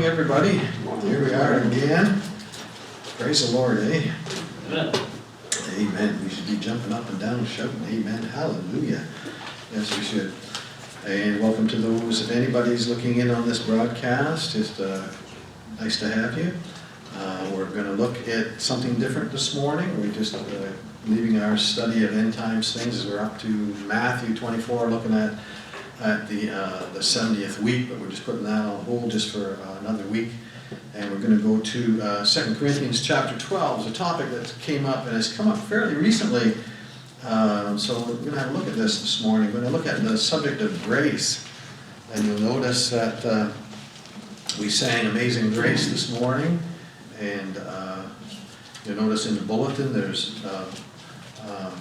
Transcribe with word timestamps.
Morning, 0.00 0.18
everybody. 0.18 0.58
Here 1.06 1.22
we 1.22 1.34
are 1.34 1.58
again. 1.60 2.22
Praise 3.18 3.50
the 3.50 3.54
Lord, 3.54 3.80
eh? 3.80 4.10
Amen. 5.76 6.24
We 6.24 6.30
should 6.30 6.46
be 6.46 6.56
jumping 6.56 6.94
up 6.94 7.06
and 7.10 7.20
down, 7.20 7.44
shouting, 7.44 7.84
amen, 7.86 8.22
hallelujah. 8.22 9.04
Yes, 9.74 9.94
we 9.94 10.02
should. 10.02 10.32
And 11.06 11.38
welcome 11.42 11.68
to 11.68 11.76
those, 11.76 12.22
if 12.22 12.34
anybody's 12.34 12.88
looking 12.88 13.18
in 13.18 13.30
on 13.30 13.46
this 13.46 13.58
broadcast, 13.58 14.56
it's 14.56 14.80
uh, 14.80 15.12
nice 15.78 15.98
to 16.00 16.08
have 16.08 16.38
you. 16.38 16.54
Uh, 17.18 17.50
We're 17.54 17.66
gonna 17.66 17.92
look 17.92 18.26
at 18.26 18.58
something 18.58 18.94
different 18.94 19.30
this 19.30 19.54
morning. 19.54 20.00
We're 20.00 20.14
just 20.14 20.34
uh, 20.34 20.38
leaving 21.08 21.38
our 21.42 21.58
study 21.58 22.04
of 22.04 22.16
end 22.16 22.32
times 22.32 22.72
things 22.72 22.96
as 22.96 23.06
we're 23.06 23.20
up 23.20 23.38
to 23.40 23.48
Matthew 23.84 24.34
twenty-four, 24.34 24.88
looking 24.88 25.12
at, 25.12 25.34
at 26.00 26.28
the, 26.28 26.50
uh, 26.50 26.92
the 26.92 27.02
seventieth 27.02 27.60
week, 27.60 27.88
but 27.88 27.98
we're 27.98 28.10
just 28.10 28.24
putting 28.24 28.44
that 28.44 28.64
on 28.64 28.84
hold 28.84 29.10
just 29.10 29.32
for 29.32 29.58
uh, 29.62 29.78
another 29.80 30.04
week. 30.04 30.30
And 30.94 31.10
we're 31.10 31.18
gonna 31.18 31.36
go 31.36 31.58
to 31.58 32.02
uh, 32.02 32.24
Second 32.24 32.56
Corinthians 32.56 33.02
chapter 33.02 33.38
twelve, 33.38 33.86
it's 33.86 33.90
a 33.90 33.92
topic 33.98 34.30
that 34.30 34.54
came 34.60 34.86
up 34.86 35.06
and 35.06 35.14
has 35.14 35.32
come 35.32 35.48
up 35.48 35.58
fairly 35.58 35.94
recently. 35.94 36.54
Um, 37.24 37.78
So 37.78 38.00
we're 38.00 38.14
gonna 38.30 38.38
have 38.40 38.50
a 38.54 38.58
look 38.58 38.66
at 38.66 38.74
this 38.74 39.00
this 39.00 39.22
morning. 39.22 39.52
We're 39.52 39.60
gonna 39.60 39.76
look 39.76 39.86
at 39.86 40.02
the 40.02 40.16
subject 40.16 40.60
of 40.62 40.82
grace. 40.84 41.46
And 42.12 42.24
you'll 42.24 42.40
notice 42.40 42.90
that 42.90 43.24
uh, 43.24 43.52
we 44.58 44.68
sang 44.68 45.06
Amazing 45.06 45.52
Grace 45.52 45.88
this 45.90 46.18
morning. 46.18 46.58
And 47.20 47.56
uh, 47.58 48.02
you'll 48.84 48.96
notice 48.96 49.26
in 49.26 49.36
the 49.36 49.42
bulletin, 49.42 49.92
there's 49.92 50.44
uh, 50.44 50.66
um, 51.46 51.79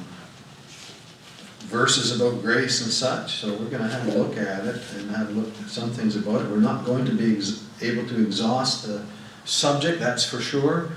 verses 1.70 2.20
about 2.20 2.42
grace 2.42 2.82
and 2.82 2.92
such. 2.92 3.36
So 3.36 3.54
we're 3.54 3.70
gonna 3.70 3.88
have 3.88 4.08
a 4.08 4.18
look 4.18 4.38
at 4.38 4.66
it 4.66 4.82
and 4.96 5.10
have 5.12 5.30
a 5.30 5.34
look 5.34 5.50
at 5.62 5.70
some 5.70 5.92
things 5.92 6.16
about 6.16 6.42
it. 6.42 6.50
We're 6.50 6.58
not 6.58 6.84
going 6.84 7.06
to 7.06 7.12
be 7.12 7.38
ex- 7.38 7.64
able 7.82 8.08
to 8.10 8.22
exhaust 8.22 8.88
the 8.88 9.06
subject, 9.46 10.00
that's 10.00 10.26
for 10.28 10.40
sure. 10.40 10.90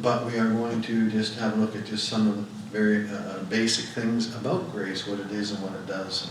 But 0.00 0.24
we 0.26 0.38
are 0.38 0.48
going 0.48 0.82
to 0.82 1.10
just 1.10 1.38
have 1.38 1.52
a 1.52 1.56
look 1.56 1.76
at 1.76 1.84
just 1.84 2.08
some 2.08 2.26
of 2.28 2.36
the 2.36 2.42
very 2.72 3.08
uh, 3.08 3.44
basic 3.44 3.84
things 3.84 4.34
about 4.34 4.72
grace, 4.72 5.06
what 5.06 5.20
it 5.20 5.30
is 5.30 5.52
and 5.52 5.62
what 5.62 5.72
it 5.72 5.86
does, 5.86 6.30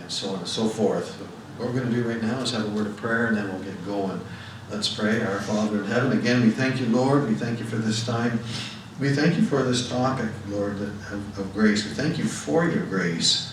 and 0.00 0.10
so 0.10 0.30
on 0.30 0.40
and 0.40 0.48
so 0.48 0.68
forth. 0.68 1.14
What 1.56 1.72
we're 1.72 1.80
gonna 1.80 1.94
do 1.94 2.02
right 2.08 2.20
now 2.20 2.40
is 2.40 2.50
have 2.50 2.66
a 2.66 2.76
word 2.76 2.88
of 2.88 2.96
prayer, 2.96 3.28
and 3.28 3.36
then 3.36 3.48
we'll 3.48 3.62
get 3.62 3.84
going. 3.86 4.20
Let's 4.68 4.92
pray. 4.92 5.22
Our 5.22 5.40
Father 5.40 5.78
in 5.78 5.84
heaven, 5.84 6.18
again, 6.18 6.42
we 6.42 6.50
thank 6.50 6.80
you, 6.80 6.86
Lord. 6.86 7.28
We 7.28 7.34
thank 7.34 7.60
you 7.60 7.66
for 7.66 7.76
this 7.76 8.04
time. 8.04 8.40
We 9.00 9.10
thank 9.10 9.36
you 9.36 9.42
for 9.42 9.62
this 9.62 9.88
topic, 9.88 10.28
Lord, 10.48 10.80
of 10.80 11.38
of 11.38 11.52
grace. 11.52 11.84
We 11.84 11.90
thank 11.90 12.18
you 12.18 12.24
for 12.24 12.68
your 12.68 12.84
grace, 12.86 13.52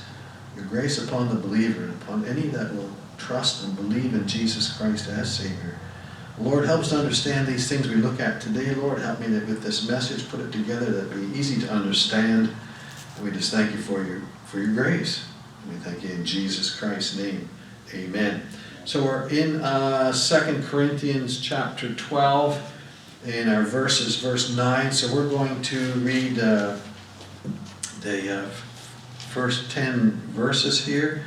your 0.55 0.65
grace 0.65 1.03
upon 1.03 1.29
the 1.29 1.35
believer, 1.35 1.83
and 1.83 2.01
upon 2.01 2.25
any 2.25 2.47
that 2.49 2.73
will 2.75 2.91
trust 3.17 3.63
and 3.63 3.75
believe 3.75 4.13
in 4.13 4.27
Jesus 4.27 4.77
Christ 4.77 5.09
as 5.09 5.33
Savior. 5.33 5.77
Lord, 6.39 6.65
help 6.65 6.81
us 6.81 6.89
to 6.89 6.97
understand 6.97 7.47
these 7.47 7.67
things 7.67 7.89
we 7.89 7.95
look 7.95 8.21
at 8.21 8.39
today. 8.39 8.73
Lord, 8.73 8.99
help 8.99 9.19
me 9.19 9.27
that 9.27 9.47
with 9.47 9.61
this 9.61 9.89
message, 9.89 10.29
put 10.29 10.39
it 10.39 10.51
together 10.51 10.89
that 10.91 11.13
be 11.13 11.37
easy 11.37 11.59
to 11.61 11.69
understand. 11.69 12.49
And 13.17 13.25
we 13.25 13.31
just 13.31 13.51
thank 13.51 13.71
you 13.71 13.77
for 13.77 14.03
your, 14.03 14.21
for 14.45 14.59
your 14.59 14.73
grace. 14.73 15.25
And 15.63 15.73
we 15.73 15.79
thank 15.79 16.03
you 16.03 16.11
in 16.11 16.23
Jesus 16.23 16.73
Christ's 16.79 17.17
name. 17.17 17.49
Amen. 17.93 18.43
So 18.85 19.03
we're 19.03 19.27
in 19.29 19.61
uh, 19.61 20.13
2 20.13 20.63
Corinthians 20.63 21.41
chapter 21.41 21.93
12, 21.93 22.73
in 23.25 23.49
our 23.49 23.63
verses, 23.63 24.17
verse 24.17 24.55
9. 24.55 24.91
So 24.91 25.13
we're 25.13 25.29
going 25.29 25.61
to 25.63 25.91
read 25.95 26.39
uh, 26.39 26.77
the 28.01 28.43
uh, 28.43 28.49
first 29.29 29.71
10 29.71 30.11
verses 30.31 30.85
here. 30.85 31.23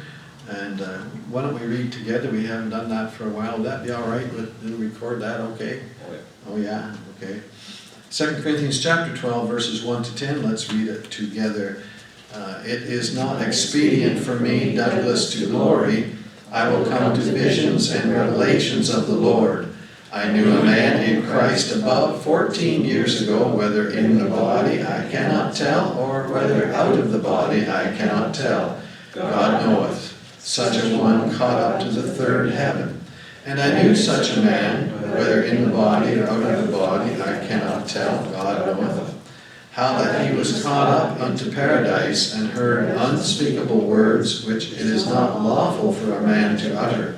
And 0.48 0.80
uh, 0.80 0.98
why 1.30 1.42
don't 1.42 1.58
we 1.58 1.66
read 1.66 1.92
together? 1.92 2.30
We 2.30 2.46
haven't 2.46 2.70
done 2.70 2.88
that 2.90 3.12
for 3.12 3.26
a 3.26 3.30
while. 3.30 3.56
Would 3.58 3.66
that 3.66 3.84
be 3.84 3.92
all 3.92 4.08
right? 4.08 4.26
We'll 4.32 4.76
record 4.76 5.20
that 5.20 5.40
okay? 5.40 5.82
Oh, 6.08 6.12
yeah, 6.12 6.18
Oh, 6.48 6.56
yeah, 6.56 6.96
okay. 7.16 7.40
Second 8.10 8.42
Corinthians 8.42 8.82
chapter 8.82 9.16
12, 9.16 9.48
verses 9.48 9.82
1 9.82 10.02
to 10.02 10.14
10, 10.14 10.42
let's 10.42 10.70
read 10.72 10.88
it 10.88 11.10
together. 11.10 11.82
Uh, 12.34 12.60
It 12.64 12.82
is 12.82 13.14
not 13.14 13.40
expedient 13.40 14.18
for 14.18 14.38
me, 14.38 14.74
doubtless, 14.74 15.32
to 15.32 15.46
glory. 15.46 16.16
I 16.50 16.68
will 16.68 16.84
come 16.84 17.14
to 17.14 17.20
visions 17.20 17.90
and 17.90 18.12
revelations 18.12 18.90
of 18.90 19.06
the 19.06 19.14
Lord. 19.14 19.71
I 20.12 20.30
knew 20.30 20.44
a 20.44 20.62
man 20.62 21.02
in 21.02 21.24
Christ 21.24 21.74
above 21.74 22.22
14 22.22 22.84
years 22.84 23.22
ago, 23.22 23.48
whether 23.48 23.88
in 23.88 24.18
the 24.18 24.28
body 24.28 24.82
I 24.82 25.08
cannot 25.10 25.56
tell, 25.56 25.98
or 25.98 26.28
whether 26.28 26.66
out 26.74 26.98
of 26.98 27.12
the 27.12 27.18
body 27.18 27.62
I 27.62 27.96
cannot 27.96 28.34
tell. 28.34 28.78
God 29.14 29.64
knoweth. 29.64 30.10
Such 30.38 30.84
a 30.84 30.98
one 30.98 31.34
caught 31.34 31.58
up 31.58 31.80
to 31.80 31.88
the 31.88 32.12
third 32.12 32.52
heaven. 32.52 33.02
And 33.46 33.58
I 33.58 33.82
knew 33.82 33.96
such 33.96 34.36
a 34.36 34.42
man, 34.42 34.90
whether 35.12 35.44
in 35.44 35.64
the 35.64 35.70
body 35.70 36.20
or 36.20 36.26
out 36.26 36.42
of 36.42 36.66
the 36.66 36.76
body, 36.76 37.14
I 37.14 37.46
cannot 37.46 37.88
tell, 37.88 38.22
God 38.32 38.66
knoweth. 38.66 39.18
How 39.70 39.96
that 39.96 40.30
he 40.30 40.36
was 40.36 40.62
caught 40.62 40.88
up 40.88 41.20
unto 41.22 41.50
paradise 41.50 42.34
and 42.34 42.50
heard 42.50 42.94
unspeakable 42.94 43.80
words 43.80 44.44
which 44.44 44.72
it 44.72 44.80
is 44.80 45.06
not 45.06 45.40
lawful 45.40 45.94
for 45.94 46.12
a 46.12 46.20
man 46.20 46.58
to 46.58 46.78
utter. 46.78 47.16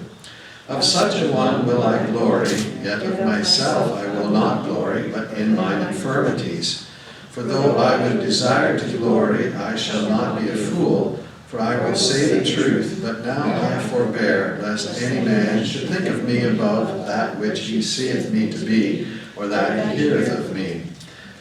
Of 0.67 0.83
such 0.83 1.21
a 1.21 1.31
one 1.31 1.67
will 1.67 1.83
I 1.83 2.07
glory, 2.07 2.49
yet 2.83 3.03
of 3.03 3.23
myself 3.23 3.93
I 3.93 4.07
will 4.19 4.31
not 4.31 4.65
glory, 4.65 5.11
but 5.11 5.35
in 5.35 5.55
mine 5.55 5.87
infirmities. 5.87 6.89
For 7.33 7.43
though 7.43 7.77
I 7.77 8.03
would 8.03 8.21
desire 8.21 8.79
to 8.79 8.97
glory, 8.97 9.53
I 9.53 9.77
shall 9.77 10.09
not 10.09 10.41
be 10.41 10.49
a 10.49 10.57
fool, 10.57 11.23
for 11.49 11.61
I 11.61 11.85
would 11.85 11.99
say 11.99 12.39
the 12.39 12.51
truth, 12.51 13.01
but 13.03 13.27
now 13.27 13.45
I 13.45 13.79
forbear, 13.79 14.59
lest 14.63 15.03
any 15.03 15.23
man 15.23 15.67
should 15.67 15.91
think 15.91 16.07
of 16.07 16.27
me 16.27 16.45
above 16.45 17.07
that 17.09 17.39
which 17.39 17.61
he 17.61 17.83
seeth 17.83 18.33
me 18.33 18.51
to 18.51 18.65
be, 18.65 19.07
or 19.37 19.49
that 19.49 19.91
he 19.91 19.99
heareth 19.99 20.31
of 20.31 20.57
me. 20.57 20.85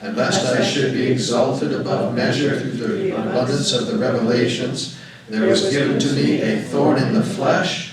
And 0.02 0.18
lest 0.18 0.46
I 0.46 0.62
should 0.62 0.92
be 0.92 1.10
exalted 1.10 1.72
above 1.72 2.14
measure 2.14 2.60
through 2.60 2.72
the 2.74 3.16
abundance 3.16 3.72
of 3.72 3.88
the 3.88 3.98
revelations, 3.98 5.00
there 5.30 5.48
was 5.48 5.72
given 5.72 5.98
to 5.98 6.12
me 6.12 6.42
a 6.42 6.62
thorn 6.64 6.98
in 6.98 7.14
the 7.14 7.24
flesh, 7.24 7.93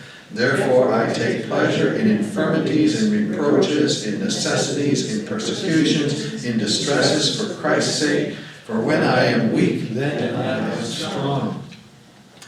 Therefore 0.33 0.93
I 0.93 1.11
take 1.11 1.47
pleasure 1.47 1.95
in 1.95 2.09
infirmities, 2.09 3.03
in 3.03 3.29
reproaches, 3.29 4.07
in 4.07 4.19
necessities, 4.19 5.17
in 5.17 5.27
persecutions, 5.27 6.45
in 6.45 6.57
distresses 6.57 7.39
for 7.39 7.61
Christ's 7.61 7.99
sake. 7.99 8.35
For 8.65 8.79
when 8.79 9.03
I 9.03 9.25
am 9.25 9.51
weak, 9.51 9.89
then 9.89 10.35
I 10.35 10.59
am 10.59 10.83
strong. 10.83 11.63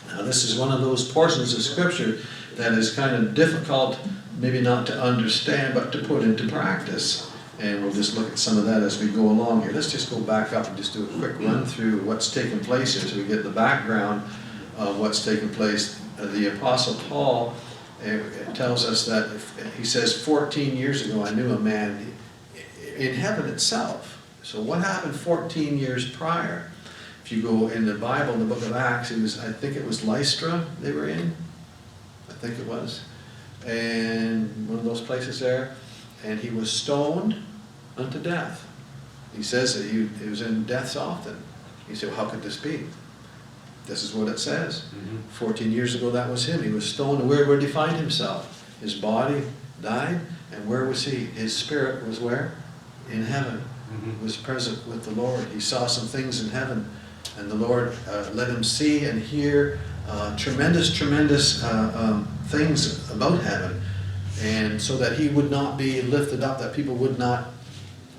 Now, 0.08 0.22
this 0.22 0.46
is 0.46 0.58
one 0.58 0.72
of 0.72 0.80
those 0.80 1.12
portions 1.12 1.54
of 1.54 1.62
Scripture 1.62 2.20
that 2.56 2.72
is 2.74 2.96
kind 2.96 3.16
of 3.16 3.34
difficult, 3.34 4.00
maybe 4.38 4.62
not 4.62 4.88
to 4.88 5.02
understand, 5.02 5.74
but 5.74 5.92
to 5.92 6.00
put 6.00 6.24
into 6.24 6.48
practice. 6.48 7.30
And 7.60 7.84
we'll 7.84 7.94
just 7.94 8.16
look 8.16 8.32
at 8.32 8.40
some 8.40 8.58
of 8.58 8.66
that 8.66 8.82
as 8.82 9.02
we 9.02 9.10
go 9.10 9.24
along 9.24 9.64
here. 9.64 9.72
Let's 9.72 9.92
just 9.92 10.10
go 10.10 10.22
back 10.22 10.54
up 10.54 10.68
and 10.68 10.78
just 10.78 10.94
do 10.94 11.04
a 11.04 11.08
quick 11.20 11.38
run 11.40 11.66
through 11.66 12.02
what's 12.06 12.32
taken 12.34 12.60
place 12.62 12.94
here 12.94 13.10
so 13.10 13.18
we 13.18 13.26
get 13.26 13.44
the 13.44 13.50
background 13.50 14.22
of 14.78 15.00
what's 15.00 15.24
taken 15.26 15.50
place. 15.50 16.00
Uh, 16.20 16.28
The 16.28 16.56
Apostle 16.56 16.96
Paul 17.10 17.54
it 18.04 18.56
tells 18.56 18.86
us 18.86 19.06
that, 19.06 19.32
if- 19.34 19.76
he 19.78 19.84
says, 19.84 20.24
14 20.24 20.76
years 20.76 21.06
ago, 21.08 21.26
I 21.26 21.32
knew 21.32 21.52
a 21.54 21.60
man 21.60 22.14
in 22.98 23.14
heaven 23.16 23.50
itself. 23.50 24.22
So 24.44 24.62
what 24.62 24.80
happened 24.82 25.16
14 25.16 25.78
years 25.78 26.10
prior? 26.10 26.70
If 27.24 27.32
you 27.32 27.42
go 27.42 27.70
in 27.70 27.86
the 27.86 27.96
Bible, 27.96 28.34
in 28.34 28.40
the 28.40 28.46
book 28.46 28.64
of 28.64 28.76
Acts, 28.76 29.12
it 29.12 29.22
was, 29.22 29.40
I 29.40 29.52
think 29.52 29.78
it 29.78 29.86
was 29.86 30.04
Lystra 30.04 30.66
they 30.82 30.92
were 30.92 31.08
in. 31.08 31.34
I 32.30 32.34
think 32.34 32.60
it 32.60 32.68
was. 32.68 33.02
And 33.66 34.68
one 34.68 34.80
of 34.80 34.84
those 34.86 35.00
places 35.02 35.40
there. 35.40 35.76
And 36.26 36.40
he 36.40 36.50
was 36.50 36.72
stoned 36.72 37.36
unto 37.98 38.20
death. 38.20 38.68
He 39.36 39.44
says 39.44 39.76
that 39.76 39.90
he, 39.90 40.08
he 40.24 40.30
was 40.30 40.42
in 40.42 40.66
deaths 40.66 40.96
often. 40.96 41.38
He 41.88 41.96
said, 41.96 42.10
well, 42.10 42.26
how 42.26 42.30
could 42.32 42.42
this 42.42 42.58
be? 42.58 42.86
This 43.86 44.04
is 44.04 44.14
what 44.14 44.28
it 44.30 44.40
says. 44.40 44.86
14 45.32 45.72
years 45.72 45.96
ago, 45.96 46.10
that 46.12 46.30
was 46.30 46.48
him. 46.48 46.64
He 46.64 46.70
was 46.70 46.90
stoned. 46.92 47.22
And 47.22 47.30
where 47.30 47.46
did 47.46 47.62
he 47.62 47.68
find 47.68 47.96
himself? 47.96 48.64
His 48.80 48.94
body 48.94 49.44
died. 49.82 50.20
And 50.52 50.68
where 50.68 50.86
was 50.86 51.04
he? 51.04 51.18
His 51.18 51.56
spirit 51.56 52.08
was 52.08 52.20
where? 52.20 52.54
In 53.12 53.24
heaven. 53.24 53.62
He 54.06 54.24
was 54.24 54.38
present 54.38 54.88
with 54.88 55.04
the 55.04 55.12
Lord. 55.12 55.46
He 55.54 55.60
saw 55.60 55.88
some 55.88 56.08
things 56.08 56.44
in 56.44 56.50
heaven. 56.50 56.90
And 57.38 57.50
the 57.50 57.56
Lord 57.56 57.96
uh, 58.08 58.30
let 58.34 58.50
him 58.50 58.64
see 58.64 59.06
and 59.06 59.22
hear 59.22 59.80
uh, 60.08 60.36
tremendous, 60.38 60.94
tremendous 60.96 61.64
uh, 61.64 61.92
um, 61.96 62.28
things 62.46 63.10
about 63.12 63.42
heaven. 63.42 63.82
And 64.42 64.82
so 64.82 64.98
that 64.98 65.18
he 65.18 65.30
would 65.30 65.50
not 65.52 65.78
be 65.78 66.02
lifted 66.02 66.44
up, 66.44 66.60
that 66.60 66.74
people 66.74 66.96
would 66.96 67.18
not 67.20 67.50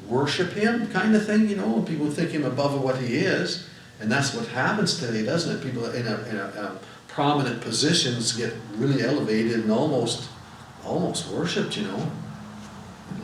worship 0.08 0.52
him 0.52 0.86
kind 0.88 1.14
of 1.14 1.24
thing, 1.26 1.48
you 1.48 1.56
know, 1.56 1.82
people 1.82 2.10
think 2.10 2.30
him 2.30 2.44
above 2.44 2.80
what 2.80 2.98
he 2.98 3.16
is. 3.16 3.68
And 4.00 4.10
that's 4.10 4.34
what 4.34 4.46
happens 4.48 4.98
today, 4.98 5.24
doesn't 5.24 5.56
it? 5.56 5.62
People 5.62 5.86
in 5.86 6.06
a, 6.06 6.22
in 6.28 6.36
a, 6.36 6.44
a 6.44 6.78
prominent 7.08 7.60
positions 7.60 8.32
get 8.32 8.52
really 8.76 9.02
elevated 9.02 9.60
and 9.60 9.70
almost, 9.70 10.28
almost 10.84 11.28
worshipped, 11.30 11.76
you 11.76 11.84
know. 11.84 12.10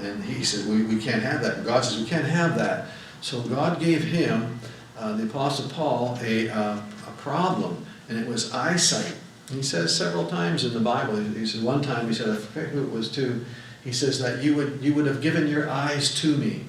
And 0.02 0.22
he 0.22 0.44
said, 0.44 0.68
we, 0.68 0.82
we 0.84 1.00
can't 1.00 1.22
have 1.22 1.42
that. 1.42 1.64
God 1.64 1.84
says, 1.84 1.98
we 1.98 2.06
can't 2.06 2.26
have 2.26 2.56
that. 2.56 2.86
So 3.20 3.42
God 3.42 3.80
gave 3.80 4.04
him, 4.04 4.60
uh, 4.96 5.16
the 5.16 5.24
Apostle 5.24 5.68
Paul, 5.70 6.18
a, 6.22 6.48
uh, 6.48 6.76
a 6.76 7.10
problem, 7.18 7.84
and 8.08 8.18
it 8.18 8.26
was 8.26 8.52
eyesight. 8.52 9.16
He 9.50 9.62
says 9.62 9.94
several 9.94 10.26
times 10.26 10.64
in 10.64 10.72
the 10.72 10.80
Bible, 10.80 11.16
he 11.16 11.44
said 11.44 11.62
one 11.62 11.82
time, 11.82 12.06
he 12.06 12.14
said, 12.14 12.28
I 12.30 12.36
forget 12.36 12.70
who 12.70 12.84
it 12.84 12.92
was 12.92 13.10
to, 13.12 13.44
he 13.82 13.92
says 13.92 14.20
that 14.20 14.42
you 14.42 14.54
would, 14.54 14.78
you 14.80 14.94
would 14.94 15.06
have 15.06 15.20
given 15.20 15.48
your 15.48 15.68
eyes 15.68 16.14
to 16.20 16.36
me. 16.36 16.64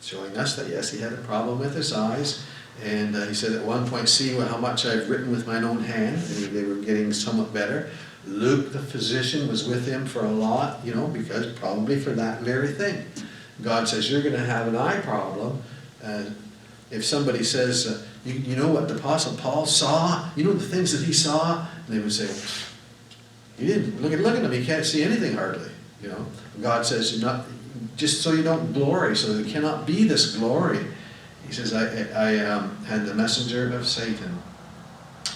Showing 0.00 0.36
us 0.36 0.56
that 0.56 0.68
yes, 0.68 0.90
he 0.90 1.00
had 1.00 1.12
a 1.12 1.18
problem 1.18 1.58
with 1.58 1.74
his 1.74 1.92
eyes. 1.92 2.44
And 2.82 3.16
uh, 3.16 3.26
he 3.26 3.34
said 3.34 3.52
at 3.52 3.64
one 3.64 3.88
point, 3.88 4.08
see 4.08 4.34
how 4.38 4.58
much 4.58 4.86
I've 4.86 5.10
written 5.10 5.30
with 5.30 5.46
mine 5.46 5.64
own 5.64 5.80
hand. 5.80 6.16
And 6.16 6.56
they 6.56 6.64
were 6.64 6.76
getting 6.76 7.12
somewhat 7.12 7.52
better. 7.52 7.90
Luke, 8.26 8.72
the 8.72 8.78
physician, 8.78 9.48
was 9.48 9.66
with 9.66 9.86
him 9.86 10.06
for 10.06 10.24
a 10.24 10.30
lot, 10.30 10.84
you 10.84 10.94
know, 10.94 11.06
because 11.08 11.46
probably 11.58 11.98
for 11.98 12.10
that 12.10 12.42
very 12.42 12.68
thing. 12.68 13.04
God 13.62 13.88
says, 13.88 14.10
you're 14.10 14.22
going 14.22 14.34
to 14.34 14.44
have 14.44 14.68
an 14.68 14.76
eye 14.76 15.00
problem. 15.00 15.62
Uh, 16.04 16.24
if 16.90 17.04
somebody 17.04 17.42
says, 17.42 17.86
uh, 17.86 18.06
you, 18.24 18.34
you 18.34 18.56
know 18.56 18.68
what 18.68 18.88
the 18.88 18.96
Apostle 18.96 19.36
Paul 19.36 19.66
saw? 19.66 20.28
You 20.36 20.44
know 20.44 20.52
the 20.52 20.64
things 20.64 20.98
that 20.98 21.04
he 21.04 21.12
saw? 21.12 21.66
And 21.86 21.96
they 21.96 21.98
would 21.98 22.12
say, 22.12 22.28
he 23.58 23.66
didn't. 23.66 24.00
Look 24.00 24.12
at, 24.12 24.20
look 24.20 24.36
at 24.36 24.44
him. 24.44 24.52
He 24.52 24.64
can't 24.64 24.84
see 24.84 25.02
anything 25.02 25.34
hardly. 25.34 25.70
You 26.02 26.10
know, 26.10 26.26
God 26.62 26.86
says, 26.86 27.20
not, 27.20 27.46
just 27.96 28.22
so 28.22 28.32
you 28.32 28.42
don't 28.42 28.72
glory, 28.72 29.16
so 29.16 29.32
there 29.32 29.50
cannot 29.50 29.86
be 29.86 30.04
this 30.04 30.36
glory. 30.36 30.86
He 31.48 31.54
says, 31.54 31.72
I, 31.72 32.02
I 32.12 32.38
um, 32.44 32.76
had 32.84 33.06
the 33.06 33.14
messenger 33.14 33.74
of 33.74 33.86
Satan, 33.86 34.38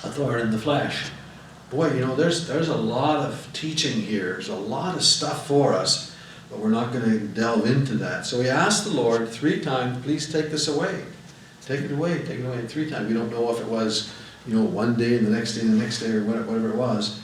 a 0.04 0.10
thorn 0.10 0.40
in 0.40 0.50
the 0.50 0.58
flesh. 0.58 1.10
Boy, 1.70 1.94
you 1.94 2.00
know, 2.00 2.14
there's, 2.14 2.46
there's 2.46 2.68
a 2.68 2.76
lot 2.76 3.16
of 3.26 3.48
teaching 3.54 4.02
here. 4.02 4.34
There's 4.34 4.50
a 4.50 4.54
lot 4.54 4.94
of 4.94 5.02
stuff 5.02 5.46
for 5.46 5.72
us, 5.72 6.14
but 6.50 6.58
we're 6.58 6.68
not 6.68 6.92
going 6.92 7.10
to 7.10 7.18
delve 7.18 7.66
into 7.66 7.94
that. 7.94 8.26
So 8.26 8.42
he 8.42 8.48
asked 8.50 8.84
the 8.84 8.90
Lord 8.90 9.26
three 9.30 9.60
times, 9.60 10.04
please 10.04 10.30
take 10.30 10.50
this 10.50 10.68
away. 10.68 11.02
Take 11.62 11.80
it 11.80 11.92
away, 11.92 12.18
take 12.18 12.40
it 12.40 12.44
away 12.44 12.66
three 12.66 12.90
times. 12.90 13.08
We 13.08 13.14
don't 13.14 13.30
know 13.30 13.50
if 13.50 13.60
it 13.60 13.66
was, 13.66 14.12
you 14.46 14.54
know, 14.54 14.64
one 14.64 14.96
day 14.96 15.16
and 15.16 15.26
the 15.26 15.30
next 15.30 15.54
day 15.54 15.62
and 15.62 15.72
the 15.72 15.82
next 15.82 16.00
day 16.00 16.10
or 16.10 16.24
whatever 16.24 16.68
it 16.68 16.76
was. 16.76 17.22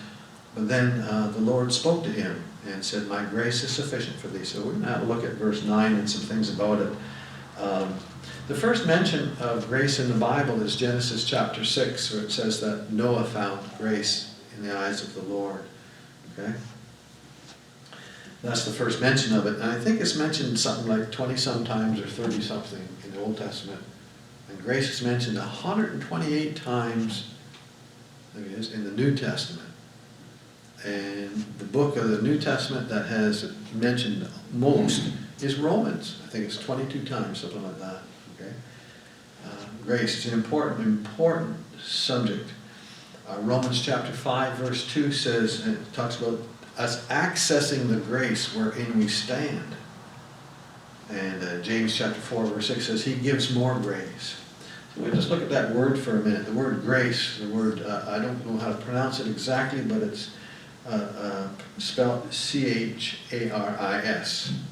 But 0.54 0.66
then 0.66 1.02
uh, 1.02 1.28
the 1.28 1.40
Lord 1.40 1.72
spoke 1.74 2.04
to 2.04 2.10
him 2.10 2.42
and 2.66 2.82
said, 2.82 3.06
My 3.06 3.24
grace 3.24 3.62
is 3.62 3.70
sufficient 3.70 4.16
for 4.16 4.28
thee. 4.28 4.44
So 4.44 4.62
we're 4.62 4.72
going 4.72 4.82
to 4.82 5.04
look 5.04 5.24
at 5.24 5.32
verse 5.32 5.62
9 5.62 5.94
and 5.94 6.08
some 6.08 6.22
things 6.22 6.54
about 6.54 6.80
it. 6.80 6.92
Um, 7.60 7.94
the 8.48 8.54
first 8.54 8.86
mention 8.86 9.36
of 9.40 9.68
grace 9.68 9.98
in 9.98 10.08
the 10.08 10.14
Bible 10.14 10.62
is 10.62 10.74
Genesis 10.74 11.24
chapter 11.24 11.66
6, 11.66 12.14
where 12.14 12.24
it 12.24 12.32
says 12.32 12.60
that 12.62 12.90
Noah 12.90 13.24
found 13.24 13.60
grace 13.76 14.34
in 14.56 14.66
the 14.66 14.76
eyes 14.76 15.02
of 15.02 15.14
the 15.14 15.22
Lord. 15.22 15.62
Okay? 16.32 16.54
That's 18.42 18.64
the 18.64 18.70
first 18.70 19.02
mention 19.02 19.36
of 19.36 19.46
it. 19.46 19.56
And 19.56 19.64
I 19.64 19.78
think 19.78 20.00
it's 20.00 20.16
mentioned 20.16 20.58
something 20.58 20.86
like 20.86 21.12
20 21.12 21.36
some 21.36 21.64
times 21.64 22.00
or 22.00 22.06
30 22.06 22.40
something 22.40 22.88
in 23.04 23.10
the 23.12 23.20
Old 23.20 23.36
Testament. 23.36 23.82
And 24.48 24.58
grace 24.62 24.88
is 24.88 25.06
mentioned 25.06 25.36
128 25.36 26.56
times 26.56 27.34
in 28.34 28.84
the 28.84 28.92
New 28.92 29.14
Testament. 29.14 29.68
And 30.86 31.44
the 31.58 31.66
book 31.66 31.96
of 31.96 32.08
the 32.08 32.22
New 32.22 32.38
Testament 32.38 32.88
that 32.88 33.06
has 33.06 33.52
mentioned 33.74 34.26
most 34.54 35.12
is 35.42 35.56
Romans. 35.56 36.22
I 36.24 36.28
think 36.28 36.46
it's 36.46 36.56
22 36.56 37.04
times, 37.04 37.40
something 37.40 37.62
like 37.62 37.78
that. 37.80 38.02
Okay? 38.40 38.52
Uh, 39.44 39.64
grace 39.84 40.24
is 40.24 40.32
an 40.32 40.38
important, 40.38 40.80
important 40.80 41.56
subject. 41.82 42.50
Uh, 43.28 43.38
Romans 43.40 43.82
chapter 43.82 44.12
5, 44.12 44.54
verse 44.54 44.92
2 44.92 45.12
says, 45.12 45.66
and 45.66 45.76
it 45.76 45.92
talks 45.92 46.20
about 46.20 46.40
us 46.76 47.06
accessing 47.08 47.88
the 47.88 47.96
grace 47.96 48.54
wherein 48.54 48.98
we 48.98 49.08
stand. 49.08 49.74
And 51.10 51.42
uh, 51.42 51.60
James 51.62 51.96
chapter 51.96 52.20
4, 52.20 52.44
verse 52.46 52.68
6 52.68 52.86
says, 52.86 53.04
He 53.04 53.14
gives 53.14 53.54
more 53.54 53.78
grace. 53.78 54.36
So 54.94 55.02
we 55.02 55.10
just 55.10 55.30
look 55.30 55.42
at 55.42 55.50
that 55.50 55.74
word 55.74 55.98
for 55.98 56.20
a 56.20 56.22
minute. 56.22 56.46
The 56.46 56.52
word 56.52 56.82
grace, 56.82 57.38
the 57.38 57.48
word, 57.48 57.82
uh, 57.82 58.04
I 58.08 58.18
don't 58.18 58.46
know 58.46 58.58
how 58.58 58.68
to 58.68 58.78
pronounce 58.78 59.20
it 59.20 59.26
exactly, 59.26 59.80
but 59.82 60.02
it's 60.02 60.30
uh, 60.86 60.90
uh, 60.90 61.48
spelled 61.78 62.32
C-H-A-R-I-S. 62.32 63.32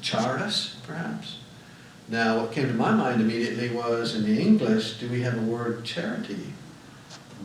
Charis, 0.01 0.77
perhaps? 0.85 1.37
Now, 2.09 2.39
what 2.39 2.51
came 2.51 2.67
to 2.67 2.73
my 2.73 2.91
mind 2.91 3.21
immediately 3.21 3.69
was, 3.69 4.15
in 4.15 4.23
the 4.23 4.39
English, 4.39 4.99
do 4.99 5.09
we 5.09 5.21
have 5.21 5.37
a 5.37 5.41
word 5.41 5.83
charity? 5.83 6.53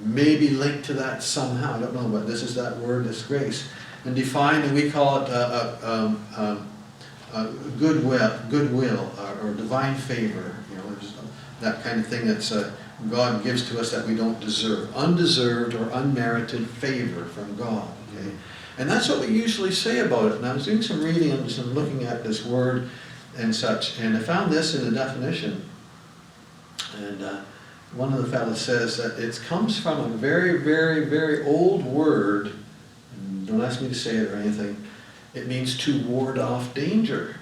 Maybe 0.04 0.50
linked 0.50 0.84
to 0.86 0.94
that 0.94 1.22
somehow, 1.22 1.76
I 1.76 1.80
don't 1.80 1.94
know, 1.94 2.08
but 2.08 2.26
this 2.26 2.42
is 2.42 2.54
that 2.54 2.78
word, 2.78 3.04
this 3.04 3.26
grace. 3.26 3.68
And 4.04 4.14
defined, 4.14 4.64
and 4.64 4.74
we 4.74 4.90
call 4.90 5.22
it 5.22 5.30
uh, 5.30 5.76
uh, 5.82 6.06
um, 6.06 6.26
um, 6.36 6.68
uh, 7.32 7.46
goodwill, 7.78 8.38
goodwill 8.50 9.12
or, 9.18 9.48
or 9.48 9.54
divine 9.54 9.96
favor, 9.96 10.56
you 10.70 10.76
know, 10.76 10.96
that 11.60 11.82
kind 11.82 12.00
of 12.00 12.06
thing 12.06 12.26
that's 12.26 12.52
God 13.10 13.42
gives 13.42 13.68
to 13.70 13.80
us 13.80 13.90
that 13.90 14.06
we 14.06 14.14
don't 14.14 14.38
deserve. 14.40 14.94
Undeserved 14.94 15.74
or 15.74 15.88
unmerited 15.90 16.68
favor 16.68 17.24
from 17.24 17.56
God. 17.56 17.88
Okay? 18.14 18.30
And 18.78 18.88
that's 18.88 19.08
what 19.08 19.20
we 19.20 19.26
usually 19.26 19.72
say 19.72 20.00
about 20.00 20.32
it. 20.32 20.36
And 20.36 20.46
I 20.46 20.54
was 20.54 20.64
doing 20.64 20.82
some 20.82 21.02
reading 21.02 21.30
and 21.30 21.74
looking 21.74 22.04
at 22.04 22.22
this 22.22 22.44
word 22.44 22.90
and 23.37 23.55
such, 23.55 23.99
and 23.99 24.17
I 24.17 24.20
found 24.20 24.52
this 24.52 24.75
in 24.75 24.84
the 24.84 24.90
definition. 24.90 25.69
And 26.99 27.23
uh, 27.23 27.40
one 27.94 28.12
of 28.12 28.23
the 28.23 28.31
fellows 28.31 28.61
says 28.61 28.96
that 28.96 29.19
it 29.19 29.40
comes 29.46 29.79
from 29.79 30.00
a 30.00 30.08
very, 30.08 30.58
very, 30.58 31.06
very 31.06 31.44
old 31.44 31.84
word. 31.84 32.52
Don't 33.44 33.61
ask 33.61 33.81
me 33.81 33.88
to 33.88 33.94
say 33.94 34.17
it 34.17 34.31
or 34.31 34.37
anything. 34.37 34.82
It 35.34 35.46
means 35.46 35.79
to 35.79 36.02
ward 36.05 36.38
off 36.38 36.75
danger. 36.75 37.37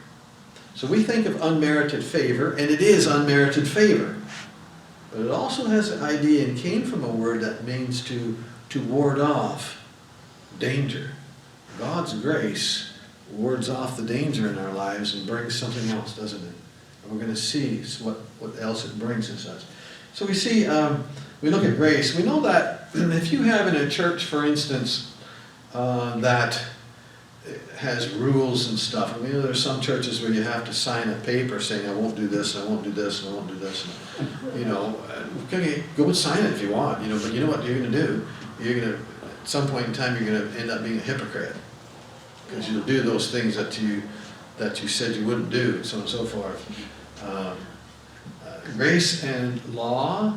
So 0.75 0.87
we 0.87 1.03
think 1.03 1.27
of 1.27 1.43
unmerited 1.43 2.05
favor, 2.05 2.53
and 2.53 2.71
it 2.71 2.81
is 2.81 3.07
unmerited 3.07 3.67
favor. 3.67 4.17
But 5.11 5.23
it 5.23 5.31
also 5.31 5.67
has 5.67 5.91
an 5.91 6.03
idea 6.03 6.47
and 6.47 6.57
came 6.57 6.85
from 6.85 7.05
a 7.05 7.09
word 7.09 7.41
that 7.41 7.65
means 7.65 8.05
to, 8.05 8.39
to 8.71 8.81
ward 8.81 9.19
off 9.19 9.85
danger. 10.59 11.11
God's 11.79 12.15
grace 12.15 12.90
wards 13.33 13.69
off 13.69 13.97
the 13.97 14.03
danger 14.03 14.49
in 14.49 14.59
our 14.59 14.73
lives 14.73 15.15
and 15.15 15.27
brings 15.27 15.59
something 15.59 15.89
else, 15.91 16.17
doesn't 16.17 16.43
it? 16.43 16.55
And 17.03 17.13
we're 17.13 17.19
going 17.19 17.35
to 17.35 17.41
see 17.41 17.83
what, 18.05 18.17
what 18.39 18.61
else 18.61 18.85
it 18.85 18.99
brings 18.99 19.31
us. 19.31 19.67
So 20.13 20.27
we 20.27 20.35
see, 20.35 20.67
um, 20.67 21.05
we 21.43 21.51
look 21.51 21.65
at 21.65 21.77
grace. 21.77 22.17
We 22.17 22.23
know 22.23 22.41
that 22.41 22.89
if 22.95 23.33
you 23.33 23.43
have 23.45 23.69
in 23.69 23.77
a 23.77 23.89
church, 23.89 24.25
for 24.25 24.45
instance, 24.45 25.17
uh, 25.73 26.17
that 26.19 26.63
has 27.79 28.13
rules 28.15 28.69
and 28.69 28.79
stuff. 28.79 29.15
I 29.15 29.19
mean, 29.19 29.41
there's 29.41 29.63
some 29.63 29.81
churches 29.81 30.21
where 30.21 30.31
you 30.31 30.43
have 30.43 30.65
to 30.67 30.73
sign 30.75 31.09
a 31.09 31.15
paper 31.21 31.61
saying, 31.61 31.89
I 31.89 31.95
won't 31.95 32.15
do 32.15 32.29
this, 32.29 32.57
I 32.57 32.65
won't 32.65 32.85
do 32.85 32.91
this, 32.91 33.27
I 33.27 33.33
won't 33.33 33.49
do 33.49 33.55
this. 33.55 33.87
And, 34.19 34.59
you 34.59 34.67
know, 34.67 35.01
okay, 35.47 35.83
go 35.97 36.05
and 36.05 36.17
sign 36.17 36.45
it 36.45 36.53
if 36.53 36.61
you 36.61 36.71
want, 36.71 37.03
you 37.03 37.09
know, 37.09 37.19
but 37.19 37.33
you 37.33 37.41
know 37.41 37.51
what 37.51 37.65
you're 37.65 37.79
going 37.79 37.91
to 37.91 38.07
do? 38.07 38.27
You're 38.61 38.81
going 38.81 38.93
to, 38.93 38.99
at 38.99 39.49
some 39.49 39.67
point 39.69 39.87
in 39.87 39.93
time, 39.95 40.15
you're 40.17 40.31
going 40.31 40.53
to 40.53 40.61
end 40.61 40.71
up 40.71 40.83
being 40.83 40.99
a 40.99 41.01
hypocrite. 41.01 41.57
Because 42.51 42.71
you'll 42.71 42.83
do 42.83 43.03
those 43.03 43.31
things 43.31 43.57
that 43.57 43.81
you, 43.81 44.03
that 44.59 44.83
you 44.83 44.89
said 44.89 45.15
you 45.15 45.25
wouldn't 45.25 45.51
do, 45.51 45.77
and 45.77 45.87
so 45.87 45.97
on 45.97 46.03
and 46.03 46.11
so 46.11 46.25
forth. 46.25 46.87
Um, 47.23 47.57
uh, 48.47 48.61
grace 48.77 49.23
and 49.23 49.65
law 49.75 50.37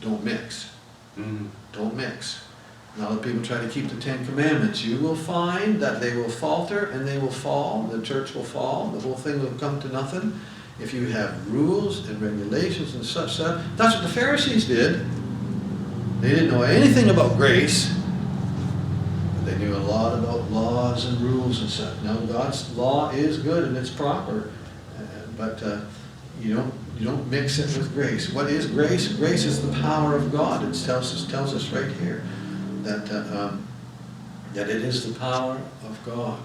don't 0.00 0.22
mix. 0.24 0.70
Mm. 1.16 1.48
Don't 1.72 1.94
mix. 1.94 2.42
Now 2.98 3.10
that 3.10 3.22
people 3.22 3.42
try 3.42 3.60
to 3.60 3.68
keep 3.68 3.88
the 3.88 4.00
Ten 4.00 4.24
Commandments, 4.24 4.82
you 4.82 4.98
will 4.98 5.16
find 5.16 5.80
that 5.82 6.00
they 6.00 6.16
will 6.16 6.30
falter 6.30 6.86
and 6.86 7.06
they 7.06 7.18
will 7.18 7.30
fall, 7.30 7.82
the 7.84 8.00
church 8.02 8.34
will 8.34 8.44
fall, 8.44 8.88
the 8.88 9.00
whole 9.00 9.14
thing 9.16 9.42
will 9.42 9.52
come 9.58 9.80
to 9.80 9.88
nothing. 9.88 10.38
If 10.80 10.94
you 10.94 11.06
have 11.08 11.52
rules 11.52 12.08
and 12.08 12.20
regulations 12.20 12.94
and 12.94 13.04
such 13.04 13.34
stuff, 13.34 13.62
that's 13.76 13.94
what 13.94 14.02
the 14.02 14.08
Pharisees 14.12 14.66
did. 14.66 15.04
They 16.20 16.30
didn't 16.30 16.50
know 16.50 16.62
anything 16.62 17.10
about 17.10 17.36
grace, 17.36 17.94
they 19.46 19.56
knew 19.58 19.74
a 19.74 19.78
lot 19.78 20.18
about 20.18 20.50
laws 20.50 21.06
and 21.06 21.20
rules 21.20 21.60
and 21.60 21.70
such. 21.70 22.02
Now 22.02 22.16
God's 22.16 22.76
law 22.76 23.10
is 23.10 23.38
good 23.38 23.64
and 23.64 23.76
it's 23.76 23.90
proper, 23.90 24.50
uh, 24.98 25.02
but 25.36 25.62
uh, 25.62 25.80
you 26.40 26.54
don't 26.54 26.74
you 26.98 27.06
don't 27.06 27.30
mix 27.30 27.58
it 27.58 27.76
with 27.78 27.92
grace. 27.94 28.32
What 28.32 28.46
is 28.46 28.66
grace? 28.66 29.08
Grace 29.08 29.44
is 29.44 29.66
the 29.66 29.80
power 29.80 30.16
of 30.16 30.32
God. 30.32 30.62
It 30.62 30.74
tells 30.84 31.14
us 31.14 31.26
tells 31.30 31.54
us 31.54 31.70
right 31.70 31.90
here 31.92 32.22
that, 32.82 33.10
uh, 33.10 33.38
um, 33.38 33.66
that 34.54 34.70
it 34.70 34.82
is 34.82 35.12
the 35.12 35.18
power 35.18 35.60
of 35.84 35.98
God. 36.04 36.40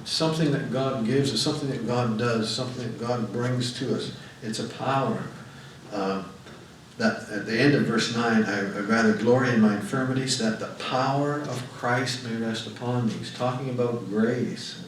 It's 0.00 0.12
something 0.12 0.52
that 0.52 0.70
God 0.70 1.04
gives, 1.04 1.32
it's 1.32 1.42
something 1.42 1.68
that 1.70 1.86
God 1.86 2.18
does, 2.18 2.54
something 2.54 2.84
that 2.84 3.00
God 3.00 3.32
brings 3.32 3.76
to 3.80 3.96
us. 3.96 4.12
It's 4.42 4.60
a 4.60 4.68
power. 4.68 5.22
Uh, 5.92 6.22
that 6.98 7.28
at 7.30 7.46
the 7.46 7.58
end 7.58 7.74
of 7.74 7.84
verse 7.84 8.14
9, 8.14 8.44
I, 8.44 8.60
rather 8.80 9.12
glory 9.12 9.50
in 9.50 9.60
my 9.60 9.76
infirmities, 9.76 10.36
that 10.38 10.58
the 10.58 10.66
power 10.84 11.40
of 11.42 11.62
Christ 11.72 12.24
may 12.24 12.36
rest 12.36 12.66
upon 12.66 13.06
me. 13.06 13.12
He's 13.14 13.32
talking 13.32 13.70
about 13.70 14.08
grace. 14.08 14.84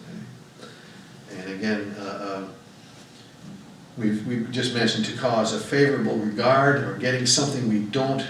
Okay? 1.31 1.41
And 1.41 1.53
again, 1.53 1.95
uh, 1.99 2.03
uh, 2.03 2.49
we've, 3.97 4.27
we 4.27 4.41
just 4.53 4.75
mentioned 4.75 5.07
to 5.07 5.17
cause 5.17 5.55
a 5.55 5.61
favorable 5.61 6.17
regard 6.17 6.83
or 6.83 6.97
getting 6.97 7.27
something 7.27 7.69
we 7.69 7.81
don't 7.81 8.27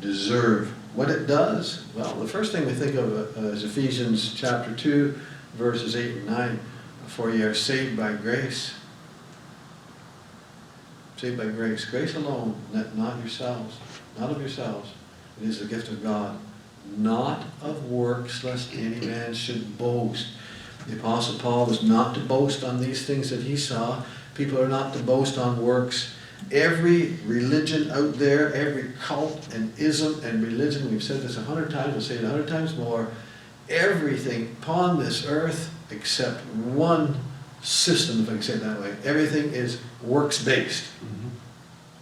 deserve. 0.00 0.68
What 0.94 1.08
it 1.08 1.26
does, 1.26 1.86
well, 1.94 2.14
the 2.16 2.28
first 2.28 2.52
thing 2.52 2.66
we 2.66 2.74
think 2.74 2.96
of 2.96 3.36
uh, 3.36 3.40
is 3.48 3.64
Ephesians 3.64 4.34
chapter 4.34 4.74
two, 4.74 5.18
verses 5.54 5.96
eight 5.96 6.16
and 6.16 6.26
nine. 6.26 6.60
For 7.06 7.30
ye 7.30 7.42
are 7.42 7.54
saved 7.54 7.96
by 7.96 8.12
grace. 8.12 8.74
Saved 11.22 11.38
by 11.38 11.46
grace, 11.46 11.84
grace 11.84 12.16
alone, 12.16 12.56
not 12.72 13.16
yourselves, 13.20 13.78
not 14.18 14.32
of 14.32 14.40
yourselves. 14.40 14.90
It 15.40 15.48
is 15.48 15.60
the 15.60 15.66
gift 15.66 15.88
of 15.88 16.02
God, 16.02 16.36
not 16.96 17.44
of 17.62 17.88
works, 17.88 18.42
lest 18.42 18.74
any 18.74 19.06
man 19.06 19.32
should 19.32 19.78
boast. 19.78 20.30
The 20.88 20.98
Apostle 20.98 21.38
Paul 21.38 21.66
was 21.66 21.84
not 21.84 22.16
to 22.16 22.20
boast 22.22 22.64
on 22.64 22.80
these 22.80 23.06
things 23.06 23.30
that 23.30 23.42
he 23.42 23.56
saw. 23.56 24.02
People 24.34 24.60
are 24.60 24.66
not 24.66 24.94
to 24.94 24.98
boast 24.98 25.38
on 25.38 25.62
works. 25.62 26.12
Every 26.50 27.10
religion 27.24 27.92
out 27.92 28.14
there, 28.14 28.52
every 28.52 28.90
cult 29.00 29.54
and 29.54 29.72
ism 29.78 30.20
and 30.24 30.42
religion, 30.42 30.90
we've 30.90 31.04
said 31.04 31.22
this 31.22 31.36
a 31.36 31.42
hundred 31.42 31.70
times, 31.70 31.92
we'll 31.92 32.02
say 32.02 32.16
it 32.16 32.24
a 32.24 32.28
hundred 32.30 32.48
times 32.48 32.76
more, 32.76 33.06
everything 33.68 34.56
upon 34.60 34.98
this 34.98 35.24
earth 35.24 35.72
except 35.88 36.44
one 36.56 37.16
system, 37.62 38.22
if 38.22 38.28
I 38.28 38.32
can 38.32 38.42
say 38.42 38.52
it 38.54 38.60
that 38.60 38.80
way, 38.80 38.94
everything 39.04 39.52
is 39.52 39.80
works-based. 40.02 40.84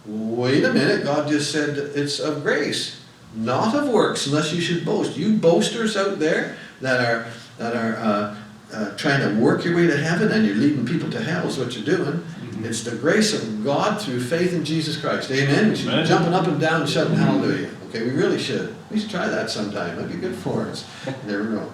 Wait 0.06 0.64
a 0.64 0.72
minute, 0.72 1.04
God 1.04 1.28
just 1.28 1.52
said 1.52 1.76
it's 1.94 2.18
of 2.18 2.42
grace, 2.42 3.00
not 3.34 3.74
of 3.74 3.88
works, 3.88 4.26
unless 4.26 4.52
you 4.52 4.60
should 4.60 4.84
boast. 4.84 5.16
You 5.16 5.36
boasters 5.36 5.96
out 5.96 6.18
there 6.18 6.56
that 6.80 7.00
are, 7.00 7.30
that 7.58 7.76
are 7.76 7.96
uh, 7.96 8.36
uh, 8.72 8.96
trying 8.96 9.20
to 9.20 9.40
work 9.40 9.64
your 9.64 9.76
way 9.76 9.86
to 9.86 9.96
heaven 9.96 10.32
and 10.32 10.46
you're 10.46 10.56
leading 10.56 10.86
people 10.86 11.10
to 11.10 11.20
hell 11.22 11.46
is 11.46 11.58
what 11.58 11.76
you're 11.76 11.84
doing. 11.84 12.24
It's 12.62 12.82
the 12.82 12.96
grace 12.96 13.32
of 13.32 13.64
God 13.64 14.00
through 14.00 14.20
faith 14.20 14.52
in 14.52 14.64
Jesus 14.64 15.00
Christ. 15.00 15.30
Amen? 15.30 15.70
We 15.70 15.76
should 15.76 15.86
be 15.86 15.92
Amen. 15.92 16.06
jumping 16.06 16.34
up 16.34 16.46
and 16.46 16.60
down 16.60 16.82
and 16.82 16.90
shouting 16.90 17.14
hallelujah. 17.14 17.70
Okay, 17.88 18.04
we 18.04 18.10
really 18.10 18.38
should. 18.38 18.74
We 18.90 19.00
should 19.00 19.10
try 19.10 19.28
that 19.28 19.50
sometime. 19.50 19.96
That'd 19.96 20.12
be 20.12 20.18
good 20.18 20.36
for 20.36 20.62
us. 20.62 20.88
Never 21.26 21.44
know. 21.44 21.72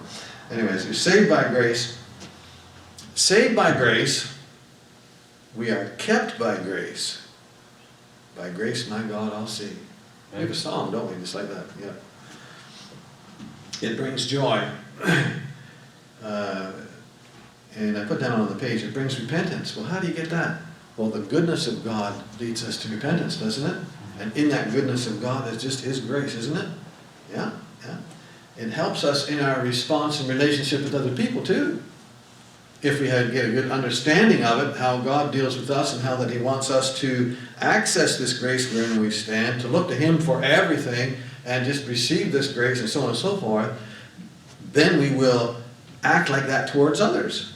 Anyways, 0.49 0.85
you're 0.85 0.93
saved 0.93 1.29
by 1.29 1.47
grace. 1.49 1.97
Saved 3.17 3.55
by 3.55 3.75
grace. 3.75 4.31
We 5.55 5.71
are 5.71 5.89
kept 5.97 6.37
by 6.37 6.55
grace. 6.57 7.27
By 8.37 8.51
grace, 8.51 8.87
my 8.87 9.01
God, 9.01 9.33
I'll 9.33 9.47
see. 9.47 9.71
We 10.31 10.41
have 10.41 10.51
a 10.51 10.53
song, 10.53 10.91
don't 10.91 11.09
we? 11.09 11.19
Just 11.19 11.33
like 11.33 11.49
that. 11.49 11.65
Yeah. 11.81 11.93
It 13.81 13.97
brings 13.97 14.27
joy. 14.27 14.69
Uh, 16.23 16.71
and 17.77 17.95
I 17.95 18.03
put 18.03 18.19
down 18.19 18.41
on 18.41 18.49
the 18.49 18.55
page, 18.55 18.81
it 18.81 18.91
brings 18.91 19.21
repentance. 19.21 19.77
Well, 19.77 19.85
how 19.85 19.99
do 19.99 20.07
you 20.07 20.13
get 20.15 20.31
that? 20.31 20.59
Well, 20.97 21.09
the 21.09 21.19
goodness 21.19 21.67
of 21.67 21.85
God 21.85 22.21
leads 22.39 22.67
us 22.67 22.75
to 22.81 22.89
repentance, 22.89 23.37
doesn't 23.37 23.69
it? 23.69 23.85
And 24.19 24.35
in 24.35 24.49
that 24.49 24.71
goodness 24.71 25.05
of 25.05 25.21
God 25.21 25.47
is 25.53 25.61
just 25.61 25.85
His 25.85 25.99
grace, 25.99 26.33
isn't 26.33 26.57
it? 26.57 26.67
Yeah, 27.31 27.51
yeah. 27.85 27.97
It 28.57 28.71
helps 28.71 29.03
us 29.03 29.29
in 29.29 29.39
our 29.39 29.61
response 29.61 30.19
and 30.19 30.27
relationship 30.27 30.81
with 30.81 30.95
other 30.95 31.15
people 31.15 31.43
too. 31.43 31.83
If 32.81 32.99
we 32.99 33.07
had 33.07 33.31
get 33.31 33.45
a 33.45 33.51
good 33.51 33.71
understanding 33.71 34.43
of 34.43 34.59
it, 34.59 34.77
how 34.77 34.97
God 34.99 35.31
deals 35.31 35.57
with 35.57 35.69
us 35.69 35.93
and 35.93 36.01
how 36.03 36.15
that 36.17 36.29
He 36.29 36.37
wants 36.37 36.69
us 36.69 36.99
to 36.99 37.35
access 37.59 38.17
this 38.17 38.37
grace 38.37 38.71
wherein 38.73 38.99
we 38.99 39.09
stand, 39.09 39.61
to 39.61 39.67
look 39.67 39.87
to 39.87 39.95
Him 39.95 40.19
for 40.19 40.43
everything 40.43 41.15
and 41.45 41.65
just 41.65 41.87
receive 41.87 42.31
this 42.31 42.53
grace 42.53 42.79
and 42.79 42.89
so 42.89 43.01
on 43.01 43.09
and 43.09 43.17
so 43.17 43.37
forth, 43.37 43.71
then 44.73 44.99
we 44.99 45.15
will 45.15 45.55
act 46.03 46.29
like 46.29 46.45
that 46.45 46.69
towards 46.69 47.01
others. 47.01 47.53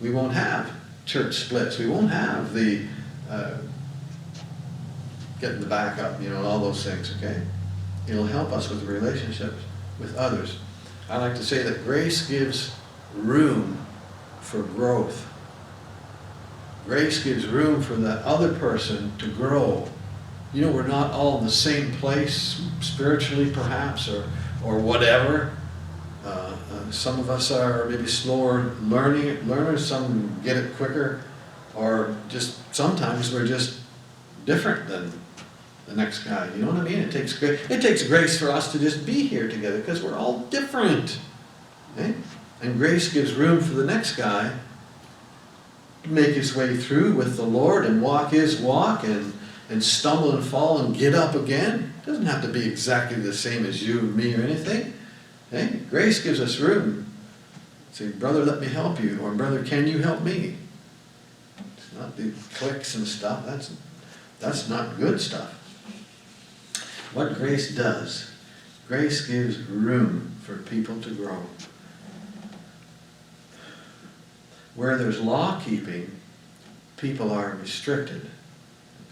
We 0.00 0.10
won't 0.10 0.32
have 0.32 0.72
church 1.04 1.34
splits. 1.34 1.78
We 1.78 1.86
won't 1.86 2.10
have 2.10 2.54
the 2.54 2.86
uh, 3.30 3.58
getting 5.40 5.60
the 5.60 5.66
back 5.66 5.98
up, 5.98 6.20
you 6.22 6.30
know, 6.30 6.42
all 6.42 6.58
those 6.58 6.84
things, 6.84 7.14
okay? 7.16 7.42
It'll 8.08 8.26
help 8.26 8.52
us 8.52 8.70
with 8.70 8.82
relationships 8.84 9.62
with 9.98 10.16
others. 10.16 10.58
I 11.08 11.18
like 11.18 11.34
to 11.34 11.44
say 11.44 11.62
that 11.62 11.84
grace 11.84 12.26
gives 12.26 12.74
room 13.14 13.83
for 14.44 14.62
growth. 14.62 15.26
Grace 16.86 17.22
gives 17.24 17.46
room 17.46 17.80
for 17.82 17.94
that 17.94 18.22
other 18.24 18.52
person 18.54 19.12
to 19.18 19.28
grow. 19.32 19.88
You 20.52 20.62
know, 20.62 20.70
we're 20.72 20.86
not 20.86 21.10
all 21.12 21.38
in 21.38 21.44
the 21.44 21.50
same 21.50 21.92
place 21.92 22.60
spiritually, 22.80 23.50
perhaps, 23.50 24.08
or, 24.08 24.24
or 24.64 24.78
whatever. 24.78 25.56
Uh, 26.24 26.28
uh, 26.72 26.90
some 26.90 27.18
of 27.18 27.28
us 27.30 27.50
are 27.50 27.86
maybe 27.86 28.06
slower 28.06 28.74
learning 28.82 29.48
learners, 29.48 29.84
some 29.86 30.38
get 30.44 30.56
it 30.56 30.74
quicker, 30.76 31.22
or 31.74 32.16
just 32.28 32.58
sometimes 32.74 33.32
we're 33.32 33.46
just 33.46 33.80
different 34.46 34.86
than 34.88 35.10
the 35.86 35.94
next 35.96 36.24
guy. 36.24 36.48
You 36.54 36.62
know 36.64 36.68
what 36.72 36.80
I 36.80 36.84
mean? 36.84 36.98
It 36.98 37.10
takes 37.10 37.42
it 37.42 37.80
takes 37.82 38.02
grace 38.06 38.38
for 38.38 38.50
us 38.50 38.72
to 38.72 38.78
just 38.78 39.04
be 39.04 39.26
here 39.26 39.48
together 39.48 39.78
because 39.78 40.02
we're 40.02 40.16
all 40.16 40.40
different. 40.50 41.18
eh? 41.98 42.12
And 42.60 42.76
grace 42.78 43.12
gives 43.12 43.34
room 43.34 43.60
for 43.60 43.74
the 43.74 43.84
next 43.84 44.16
guy 44.16 44.52
to 46.02 46.08
make 46.08 46.34
his 46.34 46.54
way 46.54 46.76
through 46.76 47.14
with 47.14 47.36
the 47.36 47.42
Lord 47.44 47.84
and 47.84 48.02
walk 48.02 48.30
his 48.30 48.60
walk 48.60 49.04
and, 49.04 49.32
and 49.68 49.82
stumble 49.82 50.34
and 50.34 50.44
fall 50.44 50.78
and 50.78 50.96
get 50.96 51.14
up 51.14 51.34
again. 51.34 51.92
It 52.02 52.06
doesn't 52.06 52.26
have 52.26 52.42
to 52.42 52.48
be 52.48 52.66
exactly 52.66 53.18
the 53.18 53.32
same 53.32 53.64
as 53.66 53.82
you 53.82 54.00
and 54.00 54.16
me 54.16 54.34
or 54.34 54.42
anything. 54.42 54.94
Hey, 55.50 55.80
grace 55.90 56.22
gives 56.22 56.40
us 56.40 56.58
room. 56.58 57.06
Say, 57.92 58.08
brother, 58.08 58.44
let 58.44 58.60
me 58.60 58.66
help 58.66 59.00
you, 59.00 59.20
or 59.20 59.32
brother, 59.32 59.62
can 59.62 59.86
you 59.86 59.98
help 59.98 60.22
me? 60.22 60.56
It's 61.76 61.92
not 61.96 62.16
the 62.16 62.32
cliques 62.54 62.96
and 62.96 63.06
stuff. 63.06 63.46
That's 63.46 63.74
that's 64.40 64.68
not 64.68 64.96
good 64.98 65.20
stuff. 65.20 65.52
What 67.14 67.36
grace 67.36 67.74
does, 67.74 68.30
grace 68.88 69.26
gives 69.26 69.58
room 69.58 70.32
for 70.42 70.56
people 70.58 71.00
to 71.02 71.14
grow. 71.14 71.40
Where 74.74 74.96
there's 74.96 75.20
law 75.20 75.60
keeping, 75.60 76.10
people 76.96 77.30
are 77.30 77.56
restricted. 77.60 78.28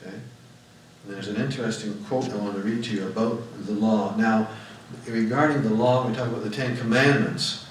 Okay? 0.00 0.14
And 0.14 1.14
there's 1.14 1.28
an 1.28 1.36
interesting 1.36 2.02
quote 2.04 2.30
I 2.30 2.36
want 2.36 2.56
to 2.56 2.62
read 2.62 2.84
to 2.84 2.94
you 2.94 3.06
about 3.06 3.40
the 3.66 3.72
law. 3.72 4.16
Now, 4.16 4.48
regarding 5.06 5.62
the 5.62 5.70
law, 5.70 6.06
we 6.06 6.14
talk 6.14 6.28
about 6.28 6.44
the 6.44 6.50
Ten 6.50 6.76
Commandments. 6.76 7.66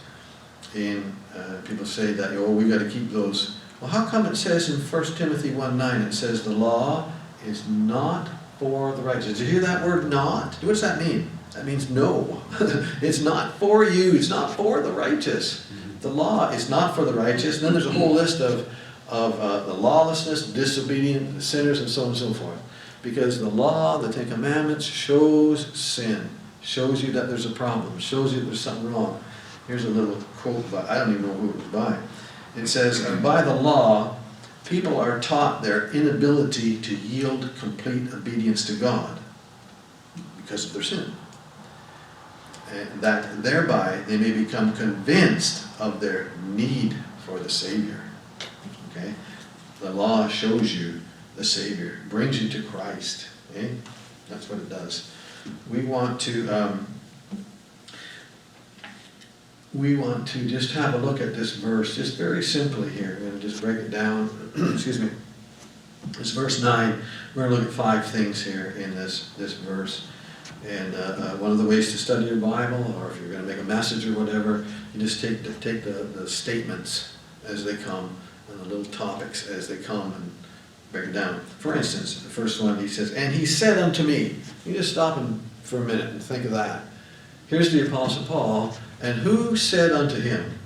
And 0.76 1.16
uh, 1.36 1.58
people 1.66 1.86
say 1.86 2.14
that, 2.14 2.36
oh, 2.38 2.52
we 2.52 2.70
got 2.70 2.80
to 2.80 2.90
keep 2.90 3.12
those. 3.12 3.58
Well, 3.80 3.90
how 3.90 4.06
come 4.06 4.26
it 4.26 4.36
says 4.36 4.70
in 4.70 4.80
1 4.80 5.04
Timothy 5.16 5.52
1 5.52 5.78
9, 5.78 6.02
it 6.02 6.14
says 6.14 6.44
the 6.44 6.52
law 6.52 7.12
is 7.46 7.68
not 7.68 8.30
for 8.60 8.92
the 8.94 9.02
righteous? 9.02 9.38
Did 9.38 9.40
you 9.40 9.46
hear 9.48 9.62
that 9.62 9.86
word 9.86 10.10
not? 10.10 10.56
What 10.56 10.70
does 10.70 10.82
that 10.82 11.00
mean? 11.00 11.30
That 11.54 11.66
means 11.66 11.90
no. 11.90 12.42
it's 13.02 13.22
not 13.22 13.58
for 13.58 13.84
you, 13.84 14.14
it's 14.14 14.30
not 14.30 14.56
for 14.56 14.82
the 14.82 14.92
righteous. 14.92 15.68
The 16.02 16.10
law 16.10 16.50
is 16.50 16.70
not 16.70 16.96
for 16.96 17.06
the 17.06 17.14
righteous. 17.14 17.58
And 17.58 17.66
then 17.66 17.74
there's 17.74 17.86
a 17.86 17.92
whole 17.92 18.14
list 18.14 18.42
of, 18.42 18.68
of 19.08 19.40
uh, 19.40 19.64
the 19.66 19.74
lawlessness, 19.74 20.48
disobedient 20.48 21.42
sinners, 21.42 21.80
and 21.80 21.90
so 21.90 22.04
on 22.04 22.08
and 22.10 22.18
so 22.18 22.34
forth. 22.34 22.62
Because 23.04 23.40
the 23.40 23.50
law, 23.50 23.98
the 23.98 24.12
Ten 24.12 24.30
Commandments, 24.30 24.86
shows 24.86 25.68
sin, 25.78 26.30
shows 26.62 27.04
you 27.04 27.12
that 27.14 27.28
there's 27.28 27.46
a 27.46 27.52
problem, 27.52 27.98
shows 28.00 28.34
you 28.34 28.42
there's 28.42 28.60
something 28.60 28.92
wrong. 28.92 29.24
Here's 29.68 29.86
a 29.86 29.90
little 29.90 30.22
quote, 30.38 30.70
by, 30.72 30.88
I 30.88 31.00
don't 31.00 31.12
even 31.12 31.28
know 31.28 31.34
who 31.34 31.50
it 31.50 31.56
was 31.56 31.66
by. 31.66 31.98
It 32.56 32.68
says, 32.68 33.06
By 33.22 33.42
the 33.42 33.56
law, 33.56 34.18
people 34.66 35.00
are 35.00 35.20
taught 35.20 35.62
their 35.62 35.92
inability 35.92 36.82
to 36.82 36.96
yield 36.96 37.50
complete 37.60 38.12
obedience 38.14 38.66
to 38.68 38.74
God 38.74 39.20
because 40.38 40.66
of 40.66 40.74
their 40.74 40.84
sin. 40.84 41.14
That 43.00 43.44
thereby 43.44 44.02
they 44.08 44.18
may 44.18 44.32
become 44.32 44.74
convinced 44.74 45.68
of 45.80 46.00
their 46.00 46.32
need 46.46 46.96
for 47.26 47.40
the 47.40 47.50
Savior. 47.50 48.02
Okay? 48.92 49.14
The 49.80 49.92
law 49.92 50.28
shows 50.28 50.76
you 50.76 51.02
the 51.36 51.44
Savior, 51.44 52.00
brings 52.10 52.42
you 52.42 52.50
to 52.50 52.68
Christ. 52.70 53.28
Okay? 53.52 53.76
That's 54.30 54.50
what 54.50 54.60
it 54.60 54.70
does. 54.70 55.12
We 55.70 55.84
want 55.84 56.22
to 56.22 56.48
um, 56.50 56.88
we 59.74 59.96
want 59.96 60.28
to 60.30 60.46
just 60.48 60.74
have 60.74 60.94
a 60.94 60.98
look 60.98 61.22
at 61.22 61.34
this 61.34 61.56
verse, 61.56 61.96
just 61.96 62.18
very 62.18 62.44
simply 62.44 62.90
here. 62.90 63.18
We're 63.20 63.30
going 63.30 63.40
to 63.40 63.48
just 63.48 63.62
break 63.62 63.78
it 63.78 63.90
down. 63.90 64.52
Excuse 64.74 65.00
me. 65.00 65.10
It's 66.20 66.32
verse 66.32 66.62
9. 66.62 67.02
We're 67.36 67.48
going 67.48 67.56
to 67.56 67.58
look 67.62 67.68
at 67.70 67.74
five 67.74 68.06
things 68.06 68.44
here 68.44 68.72
in 68.78 68.96
this, 68.96 69.30
this 69.38 69.54
verse. 69.54 70.08
And 70.68 70.94
uh, 70.94 70.98
uh, 70.98 71.38
one 71.38 71.52
of 71.52 71.58
the 71.58 71.66
ways 71.66 71.92
to 71.92 71.98
study 71.98 72.26
your 72.26 72.36
Bible, 72.36 72.94
or 72.98 73.10
if 73.12 73.20
you're 73.20 73.32
going 73.32 73.42
to 73.42 73.48
make 73.48 73.60
a 73.60 73.64
message 73.64 74.06
or 74.06 74.14
whatever, 74.14 74.66
you 74.94 75.00
just 75.00 75.22
take 75.22 75.44
the, 75.44 75.54
take 75.56 75.84
the, 75.84 75.92
the 75.92 76.30
statements 76.30 77.16
as 77.46 77.66
they 77.66 77.76
come 77.78 78.16
and 78.50 78.60
the 78.60 78.66
little 78.66 78.86
topics 78.86 79.48
as 79.48 79.68
they 79.68 79.78
come 79.78 80.14
and 80.14 80.32
break 80.92 81.10
it 81.10 81.14
down. 81.14 81.40
For 81.60 81.76
instance, 81.76 82.22
the 82.22 82.30
first 82.30 82.62
one 82.62 82.80
he 82.80 82.88
says, 82.88 83.14
And 83.14 83.34
he 83.34 83.46
said 83.46 83.80
unto 83.80 84.04
me, 84.04 84.36
you 84.66 84.74
just 84.74 84.92
stop 84.92 85.18
and, 85.18 85.42
for 85.64 85.78
a 85.78 85.86
minute 85.86 86.10
and 86.10 86.22
think 86.22 86.46
of 86.46 86.52
that. 86.52 86.84
Here's 87.48 87.72
the 87.72 87.88
Apostle 87.88 88.24
Paul, 88.26 88.76
and 89.02 89.20
who 89.20 89.56
said 89.56 89.92
unto 89.92 90.20
him? 90.20 90.60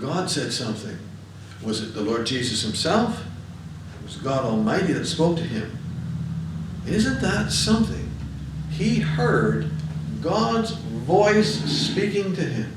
God 0.00 0.30
said 0.30 0.52
something. 0.52 0.98
Was 1.62 1.82
it 1.82 1.94
the 1.94 2.00
Lord 2.00 2.26
Jesus 2.26 2.62
himself? 2.62 3.22
It 4.00 4.04
was 4.04 4.16
God 4.16 4.44
Almighty 4.44 4.94
that 4.94 5.04
spoke 5.04 5.36
to 5.36 5.42
him. 5.42 5.78
Isn't 6.86 7.20
that 7.20 7.52
something? 7.52 8.09
He 8.70 9.00
heard 9.00 9.70
God's 10.22 10.72
voice 10.72 11.62
speaking 11.64 12.34
to 12.36 12.42
him. 12.42 12.76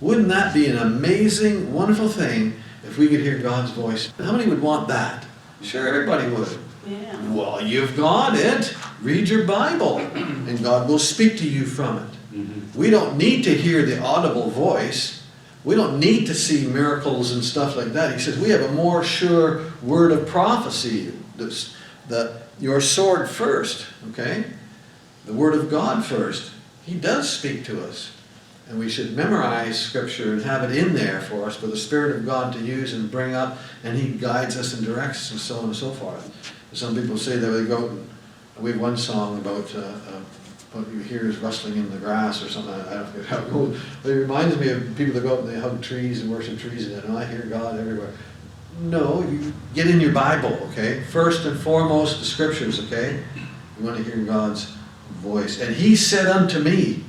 Wouldn't 0.00 0.28
that 0.28 0.52
be 0.54 0.66
an 0.66 0.76
amazing, 0.76 1.72
wonderful 1.72 2.08
thing 2.08 2.54
if 2.84 2.98
we 2.98 3.08
could 3.08 3.20
hear 3.20 3.38
God's 3.38 3.70
voice? 3.70 4.12
How 4.18 4.32
many 4.32 4.48
would 4.48 4.62
want 4.62 4.88
that? 4.88 5.26
Sure, 5.62 5.88
everybody 5.88 6.28
would. 6.28 6.58
Yeah. 6.86 7.32
Well, 7.32 7.62
you've 7.62 7.96
got 7.96 8.36
it. 8.36 8.76
Read 9.00 9.28
your 9.28 9.44
Bible, 9.44 9.98
and 9.98 10.62
God 10.62 10.88
will 10.88 10.98
speak 10.98 11.38
to 11.38 11.48
you 11.48 11.64
from 11.64 11.98
it. 11.98 12.36
Mm-hmm. 12.36 12.78
We 12.78 12.90
don't 12.90 13.16
need 13.16 13.42
to 13.44 13.54
hear 13.54 13.84
the 13.84 14.00
audible 14.00 14.50
voice. 14.50 15.22
We 15.64 15.74
don't 15.74 15.98
need 15.98 16.26
to 16.26 16.34
see 16.34 16.66
miracles 16.66 17.32
and 17.32 17.42
stuff 17.42 17.76
like 17.76 17.88
that. 17.94 18.12
He 18.12 18.20
says 18.20 18.38
we 18.38 18.50
have 18.50 18.60
a 18.60 18.72
more 18.72 19.02
sure 19.02 19.72
word 19.82 20.12
of 20.12 20.28
prophecy. 20.28 21.12
That's 21.36 21.74
the 22.08 22.40
your 22.60 22.80
sword 22.80 23.28
first, 23.28 23.86
okay? 24.10 24.44
The 25.26 25.32
word 25.32 25.54
of 25.54 25.70
God 25.70 26.04
first. 26.04 26.52
He 26.84 26.94
does 26.94 27.28
speak 27.28 27.64
to 27.64 27.84
us. 27.84 28.12
And 28.68 28.78
we 28.78 28.88
should 28.88 29.14
memorize 29.14 29.78
scripture 29.78 30.32
and 30.32 30.42
have 30.42 30.68
it 30.68 30.76
in 30.76 30.94
there 30.94 31.20
for 31.20 31.44
us 31.44 31.56
for 31.56 31.68
the 31.68 31.76
Spirit 31.76 32.16
of 32.16 32.26
God 32.26 32.52
to 32.54 32.58
use 32.58 32.94
and 32.94 33.10
bring 33.10 33.34
up, 33.34 33.58
and 33.84 33.96
He 33.96 34.08
guides 34.08 34.56
us 34.56 34.74
and 34.74 34.84
directs 34.84 35.26
us 35.26 35.30
and 35.32 35.40
so 35.40 35.58
on 35.58 35.64
and 35.66 35.76
so 35.76 35.92
forth. 35.92 36.54
Some 36.72 36.96
people 36.96 37.16
say 37.16 37.36
that 37.36 37.46
they 37.46 37.64
go, 37.64 37.96
we 38.58 38.72
have 38.72 38.80
one 38.80 38.96
song 38.96 39.38
about 39.38 39.72
uh, 39.74 39.80
uh, 39.80 40.20
what 40.72 40.88
you 40.88 40.98
hear 40.98 41.28
is 41.28 41.38
rustling 41.38 41.76
in 41.76 41.90
the 41.90 41.98
grass 41.98 42.42
or 42.42 42.48
something. 42.48 42.74
I 42.74 42.94
don't 42.94 43.16
know 43.16 43.22
how 43.24 43.38
it 43.38 43.50
goes. 43.50 43.80
It 44.04 44.10
reminds 44.10 44.58
me 44.58 44.68
of 44.70 44.96
people 44.96 45.14
that 45.14 45.22
go 45.22 45.34
out 45.34 45.40
and 45.40 45.48
they 45.48 45.60
hug 45.60 45.82
trees 45.82 46.22
and 46.22 46.30
worship 46.30 46.58
trees 46.58 46.88
and, 46.88 47.04
and 47.04 47.16
I 47.16 47.24
hear 47.24 47.42
God 47.42 47.78
everywhere. 47.78 48.12
No, 48.80 49.22
you 49.22 49.52
get 49.74 49.86
in 49.86 50.00
your 50.00 50.12
Bible, 50.12 50.52
okay? 50.70 51.02
First 51.04 51.46
and 51.46 51.58
foremost, 51.58 52.18
the 52.18 52.24
scriptures, 52.24 52.84
okay? 52.86 53.22
You 53.78 53.84
want 53.84 53.96
to 53.96 54.02
hear 54.02 54.16
God's 54.16 54.76
voice. 55.08 55.60
And 55.60 55.74
He 55.74 55.96
said 55.96 56.26
unto 56.26 56.58
me, 56.58 57.04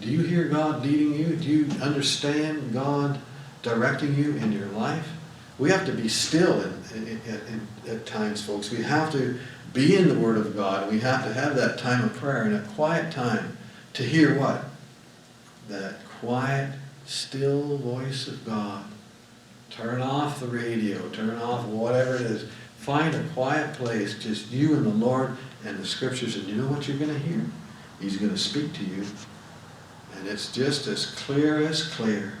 Do 0.00 0.08
you 0.08 0.22
hear 0.22 0.48
God 0.48 0.84
leading 0.84 1.14
you? 1.14 1.36
Do 1.36 1.48
you 1.48 1.70
understand 1.80 2.72
God 2.72 3.20
directing 3.62 4.14
you 4.14 4.36
in 4.36 4.52
your 4.52 4.66
life? 4.68 5.08
We 5.58 5.70
have 5.70 5.84
to 5.86 5.92
be 5.92 6.08
still 6.08 6.62
in, 6.62 6.82
in, 6.94 7.20
in, 7.26 7.68
at 7.88 8.06
times, 8.06 8.42
folks. 8.42 8.70
We 8.70 8.82
have 8.84 9.10
to 9.12 9.38
be 9.72 9.96
in 9.96 10.08
the 10.08 10.14
Word 10.14 10.36
of 10.36 10.54
God. 10.54 10.90
We 10.90 11.00
have 11.00 11.24
to 11.24 11.32
have 11.32 11.56
that 11.56 11.78
time 11.78 12.04
of 12.04 12.14
prayer 12.14 12.42
and 12.42 12.54
a 12.54 12.62
quiet 12.74 13.12
time 13.12 13.56
to 13.94 14.02
hear 14.02 14.38
what? 14.38 14.64
That 15.68 15.96
quiet, 16.20 16.72
still 17.04 17.76
voice 17.78 18.28
of 18.28 18.44
God. 18.46 18.84
Turn 19.70 20.00
off 20.00 20.40
the 20.40 20.46
radio, 20.46 21.08
turn 21.10 21.36
off 21.38 21.64
whatever 21.66 22.14
it 22.14 22.22
is. 22.22 22.50
Find 22.88 23.14
a 23.14 23.22
quiet 23.34 23.74
place, 23.74 24.18
just 24.18 24.50
you 24.50 24.74
and 24.74 24.86
the 24.86 25.06
Lord 25.06 25.36
and 25.66 25.78
the 25.78 25.84
Scriptures, 25.84 26.36
and 26.36 26.48
you 26.48 26.54
know 26.54 26.68
what 26.68 26.88
you're 26.88 26.96
going 26.96 27.12
to 27.12 27.18
hear? 27.18 27.44
He's 28.00 28.16
going 28.16 28.32
to 28.32 28.38
speak 28.38 28.72
to 28.72 28.82
you. 28.82 29.04
And 30.16 30.26
it's 30.26 30.50
just 30.50 30.86
as 30.86 31.04
clear 31.04 31.58
as 31.58 31.86
clear. 31.86 32.38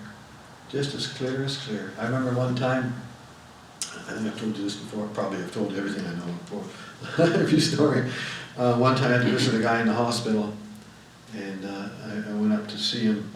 Just 0.70 0.94
as 0.94 1.06
clear 1.06 1.44
as 1.44 1.58
clear. 1.58 1.92
I 1.98 2.06
remember 2.06 2.32
one 2.32 2.56
time, 2.56 2.94
I 3.82 4.12
think 4.14 4.26
I've 4.26 4.40
told 4.40 4.56
you 4.56 4.64
this 4.64 4.76
before, 4.76 5.06
probably 5.08 5.36
I've 5.36 5.52
told 5.52 5.70
you 5.70 5.76
everything 5.76 6.06
I 6.06 6.14
know 6.14 6.32
before, 6.32 7.26
every 7.26 7.60
story. 7.60 8.10
Uh, 8.56 8.78
one 8.78 8.96
time 8.96 9.12
I 9.12 9.16
had 9.18 9.26
to 9.26 9.30
visit 9.30 9.54
a 9.54 9.62
guy 9.62 9.82
in 9.82 9.86
the 9.86 9.92
hospital, 9.92 10.54
and 11.36 11.62
uh, 11.62 11.90
I, 12.06 12.30
I 12.30 12.32
went 12.32 12.54
up 12.54 12.66
to 12.68 12.78
see 12.78 13.02
him, 13.02 13.30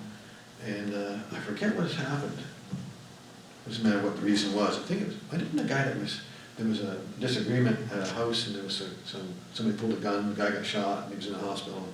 and 0.64 0.94
uh, 0.94 1.18
I 1.30 1.40
forget 1.40 1.76
what 1.76 1.92
happened. 1.92 2.38
It 2.38 3.68
doesn't 3.68 3.84
matter 3.84 4.02
what 4.02 4.16
the 4.16 4.22
reason 4.22 4.54
was. 4.54 4.78
I 4.78 4.82
think 4.84 5.02
it 5.02 5.08
was, 5.08 5.16
I 5.30 5.36
didn't 5.36 5.56
the 5.56 5.64
guy 5.64 5.84
that 5.84 5.98
was, 5.98 6.22
there 6.56 6.66
was 6.66 6.80
a 6.80 6.98
disagreement 7.18 7.78
at 7.92 8.08
a 8.08 8.12
house, 8.12 8.46
and 8.46 8.56
there 8.56 8.64
was 8.64 8.80
a, 8.82 8.88
some, 9.06 9.28
somebody 9.54 9.78
pulled 9.78 9.92
a 9.94 9.96
gun, 9.96 10.34
the 10.34 10.36
guy 10.36 10.50
got 10.50 10.64
shot, 10.64 11.04
and 11.04 11.10
he 11.10 11.16
was 11.16 11.26
in 11.26 11.32
the 11.32 11.38
hospital. 11.38 11.88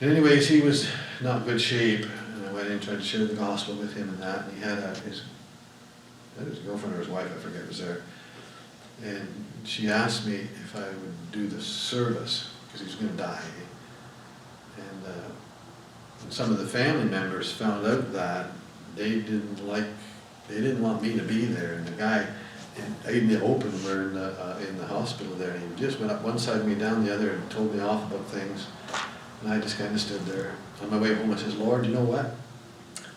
And 0.00 0.10
anyways, 0.10 0.48
he 0.48 0.60
was 0.60 0.88
not 1.20 1.38
in 1.38 1.44
good 1.44 1.60
shape, 1.60 2.06
and 2.34 2.46
I 2.46 2.52
went 2.52 2.66
in 2.66 2.72
and 2.74 2.82
tried 2.82 2.96
to 2.96 3.02
share 3.02 3.24
the 3.24 3.34
gospel 3.34 3.74
with 3.74 3.94
him 3.94 4.08
and 4.08 4.18
that, 4.18 4.46
and 4.46 4.56
he 4.56 4.62
had 4.62 4.78
a, 4.78 4.94
his, 5.00 5.22
his 6.38 6.58
girlfriend 6.60 6.94
or 6.94 6.98
his 6.98 7.08
wife, 7.08 7.26
I 7.26 7.40
forget, 7.40 7.66
was 7.66 7.80
there. 7.80 8.02
And 9.02 9.28
she 9.64 9.88
asked 9.88 10.26
me 10.26 10.34
if 10.34 10.76
I 10.76 10.88
would 10.88 11.32
do 11.32 11.48
the 11.48 11.60
service, 11.60 12.50
because 12.66 12.80
he 12.80 12.86
was 12.86 12.94
gonna 12.96 13.12
die. 13.12 13.42
And, 14.76 15.06
uh, 15.06 15.30
and 16.22 16.32
some 16.32 16.50
of 16.50 16.58
the 16.58 16.66
family 16.66 17.04
members 17.04 17.52
found 17.52 17.86
out 17.86 18.12
that 18.12 18.46
they 18.96 19.20
didn't 19.20 19.66
like, 19.66 19.84
they 20.48 20.60
didn't 20.60 20.82
want 20.82 21.02
me 21.02 21.16
to 21.16 21.22
be 21.22 21.44
there, 21.44 21.74
and 21.74 21.86
the 21.86 21.92
guy, 21.92 22.26
in, 23.08 23.28
the 23.28 23.42
open, 23.42 23.72
we're 23.84 24.02
in 24.02 24.14
the, 24.14 24.32
uh, 24.40 24.58
in 24.68 24.76
the 24.78 24.86
hospital 24.86 25.34
there, 25.34 25.50
and 25.50 25.78
he 25.78 25.84
just 25.84 25.98
went 25.98 26.12
up 26.12 26.22
one 26.22 26.38
side 26.38 26.56
of 26.56 26.66
me, 26.66 26.74
down 26.74 27.04
the 27.04 27.14
other, 27.14 27.30
and 27.30 27.50
told 27.50 27.74
me 27.74 27.80
off 27.80 28.10
about 28.10 28.26
things. 28.26 28.66
And 29.42 29.52
I 29.52 29.60
just 29.60 29.78
kind 29.78 29.94
of 29.94 30.00
stood 30.00 30.24
there. 30.26 30.54
On 30.82 30.90
my 30.90 30.98
way 30.98 31.14
home, 31.14 31.32
I 31.32 31.36
says, 31.36 31.56
Lord, 31.56 31.86
you 31.86 31.92
know 31.92 32.04
what? 32.04 32.34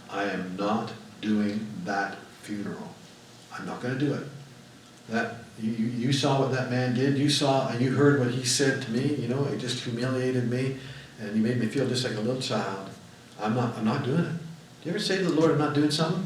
I 0.10 0.26
am 0.26 0.56
not 0.58 0.92
doing 1.22 1.68
that 1.86 2.18
funeral. 2.42 2.94
I'm 3.58 3.66
not 3.66 3.82
gonna 3.82 4.00
do 4.00 4.14
it. 4.14 4.24
That, 5.10 5.38
you, 5.60 5.72
you 5.72 5.86
you 5.86 6.14
saw 6.14 6.40
what 6.40 6.52
that 6.52 6.70
man 6.70 6.94
did, 6.94 7.18
you 7.18 7.30
saw, 7.30 7.68
and 7.70 7.82
you 7.82 7.92
heard 7.92 8.20
what 8.20 8.32
he 8.32 8.44
said 8.44 8.82
to 8.84 8.92
me, 8.92 9.16
you 9.16 9.28
know, 9.28 9.46
it 9.46 9.60
just 9.60 9.84
humiliated 9.84 10.50
me, 10.50 10.78
and 11.20 11.36
he 11.36 11.42
made 11.42 11.60
me 11.60 11.68
feel 11.68 11.88
just 11.88 12.04
like 12.04 12.16
a 12.16 12.22
little 12.22 12.42
child. 12.42 12.90
I'm 13.42 13.56
not, 13.56 13.78
I'm 13.78 13.86
not 13.86 14.04
doing 14.04 14.26
it. 14.26 14.32
Do 14.82 14.90
you 14.90 14.92
ever 14.92 15.00
say 15.00 15.18
to 15.18 15.24
the 15.24 15.34
Lord, 15.34 15.52
I'm 15.52 15.60
not 15.60 15.74
doing 15.74 15.92
something? 15.92 16.26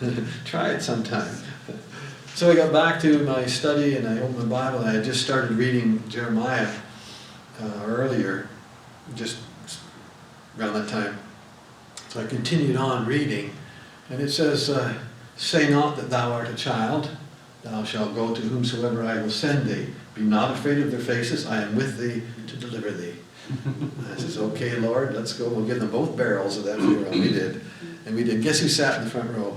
Try 0.44 0.70
it 0.70 0.82
sometime. 0.82 1.34
So 2.36 2.50
I 2.50 2.54
got 2.54 2.70
back 2.70 3.00
to 3.00 3.20
my 3.20 3.46
study 3.46 3.96
and 3.96 4.06
I 4.06 4.20
opened 4.20 4.36
my 4.36 4.44
Bible 4.44 4.80
and 4.80 4.90
I 4.90 4.92
had 4.92 5.04
just 5.04 5.24
started 5.24 5.52
reading 5.52 6.06
Jeremiah 6.10 6.70
uh, 7.58 7.82
earlier, 7.86 8.50
just 9.14 9.38
around 10.58 10.74
that 10.74 10.86
time. 10.86 11.18
So 12.10 12.22
I 12.22 12.26
continued 12.26 12.76
on 12.76 13.06
reading, 13.06 13.52
and 14.10 14.20
it 14.20 14.28
says, 14.28 14.68
uh, 14.68 14.98
Say 15.36 15.70
not 15.70 15.96
that 15.96 16.10
thou 16.10 16.30
art 16.30 16.50
a 16.50 16.54
child, 16.54 17.08
thou 17.62 17.84
shalt 17.84 18.14
go 18.14 18.34
to 18.34 18.40
whomsoever 18.42 19.02
I 19.02 19.22
will 19.22 19.30
send 19.30 19.66
thee. 19.66 19.86
Be 20.14 20.20
not 20.20 20.50
afraid 20.50 20.76
of 20.80 20.90
their 20.90 21.00
faces, 21.00 21.46
I 21.46 21.62
am 21.62 21.74
with 21.74 21.96
thee 21.96 22.22
to 22.48 22.56
deliver 22.58 22.90
thee. 22.90 23.14
I 24.12 24.16
says, 24.18 24.36
Okay, 24.36 24.76
Lord, 24.76 25.14
let's 25.14 25.32
go. 25.32 25.48
We'll 25.48 25.64
give 25.64 25.80
them 25.80 25.90
both 25.90 26.14
barrels 26.18 26.58
of 26.58 26.64
that 26.64 26.80
funeral. 26.80 27.12
We 27.12 27.32
did. 27.32 27.62
And 28.04 28.14
we 28.14 28.24
did. 28.24 28.42
Guess 28.42 28.60
who 28.60 28.68
sat 28.68 28.98
in 28.98 29.04
the 29.04 29.10
front 29.10 29.30
row? 29.30 29.56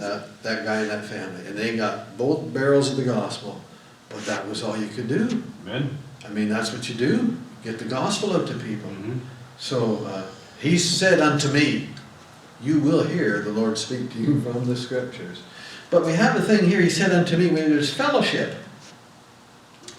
That, 0.00 0.42
that 0.42 0.64
guy 0.64 0.80
and 0.80 0.90
that 0.90 1.04
family. 1.04 1.46
And 1.46 1.56
they 1.56 1.76
got 1.76 2.16
both 2.16 2.52
barrels 2.54 2.90
of 2.90 2.96
the 2.96 3.04
gospel. 3.04 3.60
But 4.08 4.24
that 4.24 4.48
was 4.48 4.62
all 4.62 4.76
you 4.76 4.88
could 4.88 5.08
do. 5.08 5.42
Amen. 5.66 5.96
I 6.24 6.28
mean, 6.30 6.48
that's 6.48 6.72
what 6.72 6.88
you 6.88 6.94
do. 6.94 7.36
Get 7.62 7.78
the 7.78 7.84
gospel 7.84 8.32
up 8.32 8.46
to 8.46 8.54
people. 8.54 8.90
Mhm. 8.90 9.20
So 9.58 10.04
uh, 10.06 10.24
he 10.58 10.78
said 10.78 11.20
unto 11.20 11.48
me, 11.48 11.90
You 12.62 12.80
will 12.80 13.04
hear 13.04 13.40
the 13.42 13.52
Lord 13.52 13.76
speak 13.78 14.10
to 14.14 14.18
you 14.18 14.40
from 14.40 14.64
the 14.66 14.74
scriptures. 14.76 15.42
But 15.90 16.06
we 16.06 16.12
have 16.14 16.36
a 16.36 16.40
thing 16.42 16.68
here, 16.68 16.80
he 16.80 16.90
said 16.90 17.12
unto 17.12 17.36
me, 17.36 17.48
when 17.48 17.68
there's 17.68 17.92
fellowship, 17.92 18.54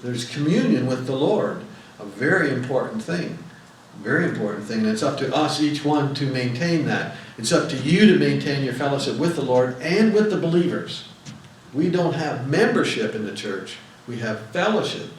there's 0.01 0.29
communion 0.29 0.87
with 0.87 1.05
the 1.05 1.15
Lord, 1.15 1.63
a 1.99 2.05
very 2.05 2.49
important 2.51 3.03
thing. 3.03 3.37
Very 4.01 4.25
important 4.25 4.65
thing. 4.65 4.79
And 4.79 4.87
it's 4.87 5.03
up 5.03 5.17
to 5.19 5.33
us, 5.35 5.61
each 5.61 5.85
one, 5.85 6.15
to 6.15 6.25
maintain 6.25 6.85
that. 6.85 7.15
It's 7.37 7.51
up 7.51 7.69
to 7.69 7.77
you 7.77 8.07
to 8.07 8.19
maintain 8.19 8.63
your 8.63 8.73
fellowship 8.73 9.17
with 9.17 9.35
the 9.35 9.41
Lord 9.41 9.79
and 9.81 10.13
with 10.13 10.29
the 10.29 10.37
believers. 10.37 11.05
We 11.73 11.89
don't 11.89 12.13
have 12.13 12.49
membership 12.49 13.15
in 13.15 13.25
the 13.25 13.35
church, 13.35 13.77
we 14.07 14.17
have 14.19 14.39
fellowship. 14.51 15.09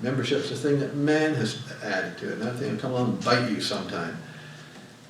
Membership's 0.00 0.50
a 0.50 0.56
thing 0.56 0.78
that 0.80 0.94
man 0.94 1.34
has 1.36 1.58
added 1.82 2.18
to 2.18 2.28
it, 2.28 2.32
and 2.34 2.42
that 2.42 2.56
thing 2.56 2.72
will 2.72 2.78
come 2.78 2.92
along 2.92 3.10
and 3.12 3.24
bite 3.24 3.50
you 3.50 3.62
sometime. 3.62 4.18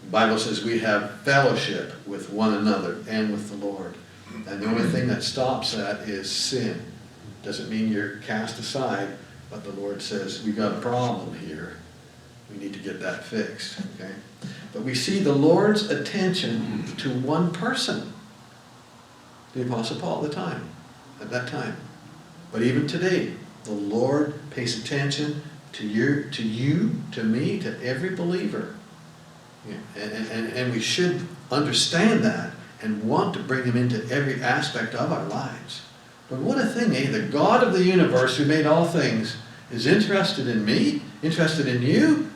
The 0.04 0.10
Bible 0.10 0.38
says 0.38 0.64
we 0.64 0.78
have 0.78 1.20
fellowship 1.22 1.92
with 2.06 2.30
one 2.30 2.54
another 2.54 2.98
and 3.08 3.32
with 3.32 3.50
the 3.50 3.66
Lord. 3.66 3.94
And 4.46 4.62
the 4.62 4.66
only 4.66 4.88
thing 4.88 5.08
that 5.08 5.24
stops 5.24 5.74
that 5.74 6.08
is 6.08 6.30
sin. 6.30 6.80
Doesn't 7.42 7.68
mean 7.68 7.92
you're 7.92 8.18
cast 8.18 8.58
aside, 8.60 9.08
but 9.50 9.64
the 9.64 9.72
Lord 9.72 10.00
says, 10.00 10.44
we've 10.44 10.56
got 10.56 10.72
a 10.72 10.80
problem 10.80 11.36
here. 11.38 11.76
We 12.50 12.58
need 12.58 12.72
to 12.74 12.78
get 12.78 13.00
that 13.00 13.24
fixed, 13.24 13.80
okay? 13.94 14.12
But 14.76 14.84
we 14.84 14.94
see 14.94 15.20
the 15.20 15.32
Lord's 15.32 15.88
attention 15.88 16.84
to 16.98 17.08
one 17.08 17.50
person. 17.50 18.12
The 19.54 19.62
Apostle 19.62 19.98
Paul 19.98 20.22
at 20.22 20.28
the 20.28 20.36
time, 20.36 20.68
at 21.18 21.30
that 21.30 21.48
time. 21.48 21.78
But 22.52 22.60
even 22.60 22.86
today, 22.86 23.32
the 23.64 23.72
Lord 23.72 24.34
pays 24.50 24.78
attention 24.78 25.40
to 25.72 25.86
your, 25.86 26.24
to 26.24 26.46
you, 26.46 26.96
to 27.12 27.24
me, 27.24 27.58
to 27.60 27.82
every 27.82 28.14
believer. 28.14 28.74
Yeah, 29.66 29.76
And, 29.96 30.12
and, 30.28 30.52
and 30.52 30.72
we 30.74 30.80
should 30.80 31.26
understand 31.50 32.22
that 32.24 32.50
and 32.82 33.02
want 33.02 33.32
to 33.32 33.42
bring 33.42 33.64
him 33.64 33.78
into 33.78 34.06
every 34.14 34.42
aspect 34.42 34.94
of 34.94 35.10
our 35.10 35.24
lives. 35.24 35.86
But 36.28 36.40
what 36.40 36.58
a 36.58 36.66
thing, 36.66 36.94
eh? 36.94 37.10
The 37.10 37.22
God 37.28 37.64
of 37.64 37.72
the 37.72 37.82
universe 37.82 38.36
who 38.36 38.44
made 38.44 38.66
all 38.66 38.84
things 38.84 39.38
is 39.70 39.86
interested 39.86 40.46
in 40.46 40.66
me, 40.66 41.00
interested 41.22 41.66
in 41.66 41.80
you. 41.80 42.30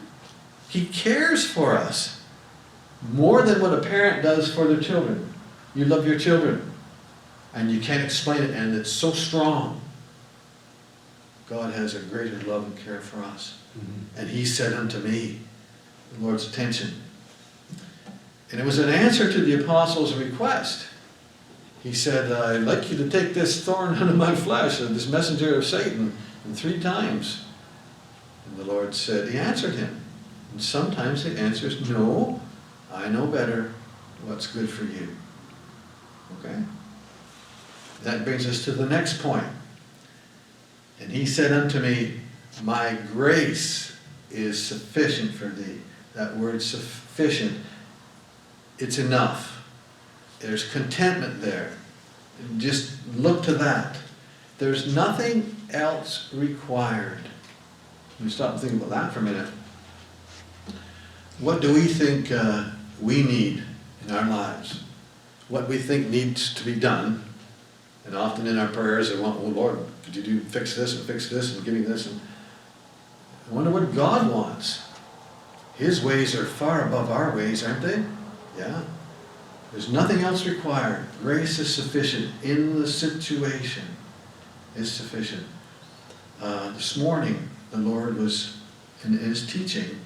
He 0.71 0.87
cares 0.87 1.47
for 1.47 1.77
us 1.77 2.20
more 3.13 3.43
than 3.43 3.61
what 3.61 3.73
a 3.73 3.81
parent 3.81 4.23
does 4.23 4.53
for 4.55 4.67
their 4.67 4.81
children. 4.81 5.33
You 5.75 5.85
love 5.85 6.07
your 6.07 6.19
children. 6.19 6.67
and 7.53 7.71
you 7.71 7.81
can't 7.81 8.05
explain 8.05 8.43
it, 8.43 8.51
and 8.51 8.77
it's 8.77 8.93
so 8.93 9.11
strong. 9.11 9.81
God 11.49 11.75
has 11.75 11.97
a 11.97 11.99
greater 11.99 12.39
love 12.49 12.65
and 12.65 12.79
care 12.79 13.01
for 13.01 13.25
us. 13.25 13.59
Mm-hmm. 13.77 14.21
And 14.21 14.31
he 14.31 14.45
said 14.45 14.73
unto 14.73 14.99
me, 14.99 15.41
the 16.13 16.25
Lord's 16.25 16.47
attention. 16.47 16.95
And 18.53 18.61
it 18.61 18.65
was 18.65 18.79
an 18.79 18.89
answer 18.89 19.33
to 19.33 19.41
the 19.41 19.63
apostles' 19.63 20.15
request. 20.15 20.87
He 21.83 21.93
said, 21.93 22.31
I'd 22.31 22.63
like 22.63 22.91
you 22.91 22.97
to 22.99 23.09
take 23.09 23.35
this 23.35 23.65
thorn 23.65 23.95
out 23.97 24.09
of 24.09 24.17
my 24.17 24.35
flesh, 24.35 24.79
this 24.79 25.09
messenger 25.09 25.57
of 25.57 25.65
Satan, 25.65 26.17
and 26.45 26.57
three 26.57 26.79
times. 26.81 27.45
And 28.47 28.57
the 28.59 28.65
Lord 28.65 28.95
said, 28.95 29.29
He 29.31 29.39
answered 29.39 29.75
him. 29.75 30.01
And 30.53 30.63
sometimes 30.63 31.25
the 31.25 31.39
answer 31.39 31.67
is, 31.69 31.89
No, 31.89 32.41
I 32.93 33.09
know 33.09 33.27
better 33.27 33.73
what's 34.25 34.47
good 34.47 34.69
for 34.69 34.85
you. 34.85 35.09
Okay? 36.39 36.63
That 38.03 38.25
brings 38.25 38.47
us 38.47 38.65
to 38.65 38.73
the 38.73 38.87
next 38.87 39.23
point. 39.23 39.47
And 41.01 41.11
he 41.11 41.27
said 41.27 41.53
unto 41.53 41.81
me, 41.81 42.21
My 42.63 42.97
grace 43.13 43.97
is 44.31 44.63
sufficient 44.63 45.33
for 45.33 45.47
thee. 45.47 45.81
That 46.15 46.37
word 46.37 46.63
sufficient, 46.63 47.59
it's 48.79 48.99
enough. 48.99 49.65
There's 50.41 50.71
contentment 50.73 51.41
there. 51.41 51.73
Just 52.57 52.93
look 53.17 53.43
to 53.45 53.55
that. 53.55 53.97
There's 54.59 54.95
nothing 54.95 55.57
else 55.73 56.33
required. 56.33 57.23
Let 58.19 58.25
me 58.25 58.31
stop 58.31 58.53
and 58.53 58.61
think 58.61 58.73
about 58.75 58.91
that 58.91 59.13
for 59.13 59.21
a 59.21 59.23
minute. 59.23 59.49
What 61.39 61.63
do 61.63 61.73
we 61.73 61.87
think 61.87 62.31
uh, 62.33 62.71
we 63.01 63.23
need 63.23 63.63
in 64.07 64.15
our 64.15 64.29
lives? 64.29 64.83
What 65.49 65.69
we 65.69 65.79
think 65.79 66.09
needs 66.09 66.55
to 66.55 66.65
be 66.65 66.75
done? 66.75 67.25
And 68.05 68.17
often 68.17 68.47
in 68.47 68.59
our 68.59 68.69
prayers, 68.69 69.13
I 69.13 69.21
want, 69.21 69.41
oh 69.41 69.49
Lord, 69.49 69.79
could 70.05 70.17
you 70.17 70.23
do 70.23 70.41
fix 70.41 70.77
this 70.77 70.97
and 70.97 71.07
fix 71.07 71.29
this 71.29 71.55
and 71.55 71.65
give 71.65 71.75
me 71.75 71.83
this? 71.83 72.07
And 72.07 72.21
I 73.51 73.55
wonder 73.55 73.71
what 73.71 73.95
God 73.95 74.31
wants. 74.31 74.83
His 75.77 76.05
ways 76.05 76.35
are 76.35 76.45
far 76.45 76.87
above 76.87 77.11
our 77.11 77.35
ways, 77.35 77.65
aren't 77.65 77.83
they? 77.83 78.03
Yeah. 78.59 78.83
There's 79.73 79.93
nothing 79.93 80.21
else 80.21 80.47
required. 80.47 81.07
Grace 81.23 81.59
is 81.59 81.73
sufficient 81.73 82.31
in 82.43 82.81
the 82.81 82.89
situation. 82.89 83.85
Is 84.77 84.91
sufficient. 84.91 85.45
Uh, 86.41 86.71
this 86.73 86.97
morning, 86.97 87.49
the 87.71 87.79
Lord 87.79 88.17
was 88.17 88.57
in 89.05 89.13
His 89.13 89.47
teaching, 89.51 90.01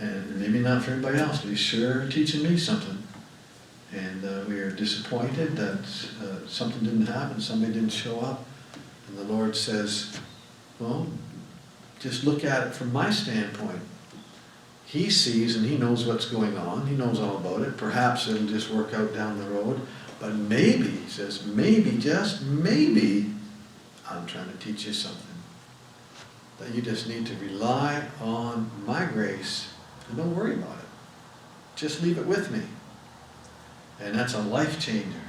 and 0.00 0.40
maybe 0.40 0.58
not 0.58 0.82
for 0.82 0.92
anybody 0.92 1.18
else, 1.18 1.40
but 1.40 1.50
He's 1.50 1.58
sure 1.58 2.08
teaching 2.08 2.42
me 2.42 2.56
something. 2.56 2.98
And 3.92 4.24
uh, 4.24 4.44
we 4.48 4.58
are 4.58 4.70
disappointed 4.70 5.56
that 5.56 5.84
uh, 6.22 6.48
something 6.48 6.82
didn't 6.82 7.06
happen, 7.06 7.40
somebody 7.40 7.72
didn't 7.72 7.90
show 7.90 8.20
up. 8.20 8.44
And 9.08 9.16
the 9.18 9.24
Lord 9.24 9.54
says, 9.54 10.18
well, 10.80 11.06
just 12.00 12.24
look 12.24 12.44
at 12.44 12.66
it 12.66 12.74
from 12.74 12.92
my 12.92 13.10
standpoint. 13.10 13.80
He 14.84 15.10
sees 15.10 15.56
and 15.56 15.64
he 15.64 15.76
knows 15.76 16.04
what's 16.04 16.26
going 16.26 16.56
on. 16.58 16.86
He 16.86 16.96
knows 16.96 17.20
all 17.20 17.36
about 17.36 17.62
it. 17.62 17.76
Perhaps 17.76 18.28
it'll 18.28 18.46
just 18.46 18.70
work 18.70 18.92
out 18.94 19.14
down 19.14 19.38
the 19.38 19.48
road. 19.50 19.80
But 20.20 20.34
maybe, 20.34 20.88
he 20.88 21.08
says, 21.08 21.44
maybe, 21.46 21.98
just 21.98 22.42
maybe, 22.42 23.32
I'm 24.08 24.26
trying 24.26 24.50
to 24.50 24.58
teach 24.58 24.86
you 24.86 24.92
something. 24.92 25.20
That 26.58 26.74
you 26.74 26.82
just 26.82 27.08
need 27.08 27.26
to 27.26 27.34
rely 27.36 28.04
on 28.20 28.70
my 28.86 29.04
grace 29.06 29.73
and 30.08 30.16
don't 30.16 30.34
worry 30.36 30.54
about 30.54 30.78
it. 30.78 30.84
Just 31.76 32.02
leave 32.02 32.18
it 32.18 32.26
with 32.26 32.50
me. 32.50 32.62
And 34.00 34.14
that's 34.14 34.34
a 34.34 34.42
life 34.42 34.80
changer. 34.80 35.20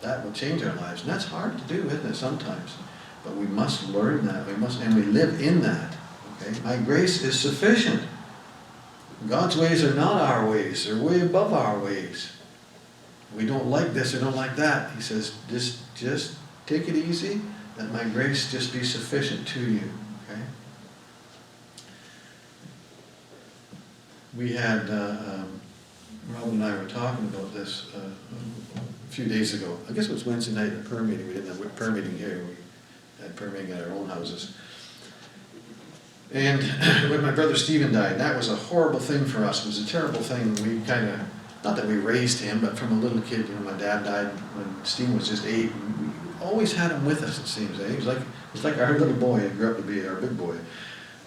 That 0.00 0.24
will 0.24 0.32
change 0.32 0.62
our 0.62 0.74
lives. 0.74 1.02
And 1.02 1.10
that's 1.10 1.24
hard 1.24 1.58
to 1.58 1.64
do, 1.64 1.86
isn't 1.86 2.10
it, 2.10 2.14
sometimes? 2.14 2.76
But 3.24 3.34
we 3.36 3.46
must 3.46 3.88
learn 3.88 4.26
that. 4.26 4.46
We 4.46 4.54
must, 4.54 4.80
and 4.80 4.94
we 4.94 5.02
live 5.02 5.40
in 5.40 5.60
that. 5.62 5.96
Okay? 6.40 6.58
My 6.60 6.76
grace 6.76 7.22
is 7.22 7.38
sufficient. 7.38 8.02
God's 9.28 9.56
ways 9.56 9.82
are 9.82 9.94
not 9.94 10.20
our 10.20 10.48
ways. 10.48 10.86
They're 10.86 11.02
way 11.02 11.20
above 11.20 11.52
our 11.52 11.78
ways. 11.78 12.32
We 13.36 13.44
don't 13.44 13.66
like 13.66 13.92
this 13.92 14.14
or 14.14 14.20
don't 14.20 14.36
like 14.36 14.56
that. 14.56 14.94
He 14.94 15.02
says, 15.02 15.34
just, 15.50 15.80
just 15.96 16.36
take 16.66 16.88
it 16.88 16.94
easy. 16.94 17.40
Let 17.76 17.90
my 17.90 18.04
grace 18.04 18.50
just 18.50 18.72
be 18.72 18.84
sufficient 18.84 19.46
to 19.48 19.60
you. 19.60 19.90
Okay? 20.30 20.40
We 24.38 24.52
had, 24.52 24.88
uh, 24.88 25.16
um, 25.26 25.60
Robin 26.32 26.62
and 26.62 26.64
I 26.64 26.80
were 26.80 26.88
talking 26.88 27.26
about 27.26 27.52
this 27.52 27.92
uh, 27.92 27.98
a 27.98 29.12
few 29.12 29.24
days 29.24 29.52
ago. 29.52 29.76
I 29.90 29.92
guess 29.92 30.06
it 30.06 30.12
was 30.12 30.24
Wednesday 30.24 30.52
night 30.52 30.72
at 30.72 30.84
prayer 30.84 31.02
meeting. 31.02 31.26
We 31.26 31.34
didn't 31.34 31.48
have 31.48 31.74
prayer 31.74 31.90
meeting 31.90 32.16
here. 32.16 32.46
We 32.46 33.24
had 33.24 33.34
prayer 33.34 33.50
meeting 33.50 33.72
at 33.72 33.82
our 33.82 33.90
own 33.90 34.08
houses. 34.08 34.54
And 36.32 36.62
when 37.10 37.20
my 37.20 37.32
brother 37.32 37.56
Stephen 37.56 37.92
died, 37.92 38.20
that 38.20 38.36
was 38.36 38.48
a 38.48 38.54
horrible 38.54 39.00
thing 39.00 39.24
for 39.24 39.44
us. 39.44 39.64
It 39.64 39.66
was 39.66 39.84
a 39.84 39.88
terrible 39.88 40.20
thing. 40.20 40.54
We 40.64 40.86
kind 40.86 41.08
of, 41.08 41.20
not 41.64 41.74
that 41.74 41.86
we 41.86 41.96
raised 41.96 42.40
him, 42.40 42.60
but 42.60 42.78
from 42.78 42.92
a 42.92 43.00
little 43.00 43.20
kid, 43.22 43.48
you 43.48 43.54
know, 43.56 43.62
my 43.62 43.76
dad 43.76 44.04
died 44.04 44.28
when 44.54 44.84
Stephen 44.84 45.16
was 45.16 45.28
just 45.28 45.46
eight. 45.46 45.72
We 46.00 46.10
always 46.40 46.72
had 46.72 46.92
him 46.92 47.04
with 47.04 47.24
us, 47.24 47.40
it 47.40 47.48
seems. 47.48 47.80
Eh? 47.80 47.88
He 47.88 47.96
was 47.96 48.06
like, 48.06 48.18
he 48.18 48.52
was 48.52 48.62
like 48.62 48.78
our 48.78 48.96
little 49.00 49.14
boy. 49.14 49.40
He 49.40 49.48
grew 49.48 49.72
up 49.72 49.78
to 49.78 49.82
be 49.82 50.06
our 50.06 50.14
big 50.14 50.38
boy. 50.38 50.56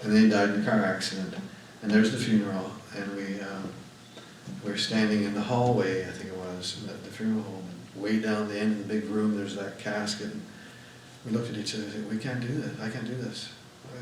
And 0.02 0.16
then 0.16 0.24
he 0.24 0.30
died 0.30 0.52
in 0.52 0.62
a 0.62 0.66
car 0.66 0.86
accident. 0.86 1.36
And 1.82 1.92
there's 1.92 2.14
the 2.14 2.18
funeral. 2.18 2.72
And 2.96 3.16
we, 3.16 3.40
um, 3.42 3.72
we're 4.64 4.78
standing 4.78 5.24
in 5.24 5.34
the 5.34 5.42
hallway, 5.42 6.06
I 6.06 6.12
think 6.12 6.30
it 6.30 6.38
was, 6.38 6.86
at 6.88 7.04
the 7.04 7.10
funeral 7.10 7.44
home. 7.44 7.66
And 7.94 8.04
way 8.04 8.20
down 8.20 8.48
the 8.48 8.60
end 8.60 8.74
of 8.74 8.88
the 8.88 8.94
big 8.94 9.10
room, 9.10 9.38
there's 9.38 9.56
that 9.56 9.80
casket. 9.80 10.32
And 10.32 10.42
we 11.26 11.32
looked 11.32 11.50
at 11.50 11.58
each 11.58 11.74
other 11.74 11.84
and 11.84 11.94
said, 11.94 12.10
we 12.10 12.18
can't 12.18 12.42
do 12.42 12.48
this. 12.48 12.80
I 12.82 12.90
can't 12.90 13.06
do 13.06 13.16
this. 13.16 13.50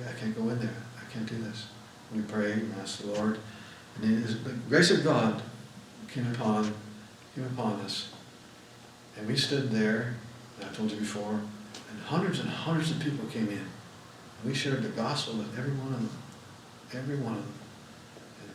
I 0.08 0.19
can't 0.19 0.36
go 0.36 0.49
in 0.49 0.60
there. 0.60 0.75
I 0.97 1.12
can't 1.12 1.28
do 1.28 1.38
this. 1.38 1.67
We 2.13 2.21
prayed 2.21 2.58
and 2.58 2.73
asked 2.82 3.02
the 3.02 3.08
Lord. 3.12 3.39
And 4.02 4.23
the 4.23 4.54
grace 4.69 4.91
of 4.91 5.04
God 5.04 5.41
came 6.12 6.32
upon, 6.32 6.73
came 7.36 7.45
upon 7.45 7.82
us. 7.82 8.10
And 9.17 9.28
we 9.28 9.36
stood 9.36 9.71
there, 9.71 10.15
I 10.62 10.73
told 10.73 10.91
you 10.91 10.97
before, 10.97 11.32
and 11.32 12.02
hundreds 12.06 12.39
and 12.39 12.49
hundreds 12.49 12.91
of 12.91 12.99
people 12.99 13.28
came 13.28 13.49
in. 13.49 13.65
We 14.45 14.54
shared 14.54 14.84
the 14.84 14.89
gospel 14.89 15.36
with 15.36 15.58
every 15.58 15.73
one 15.73 15.93
of 15.93 15.99
them. 15.99 16.10
Every 16.93 17.17
one 17.17 17.34
of 17.34 17.41
them. 17.43 17.59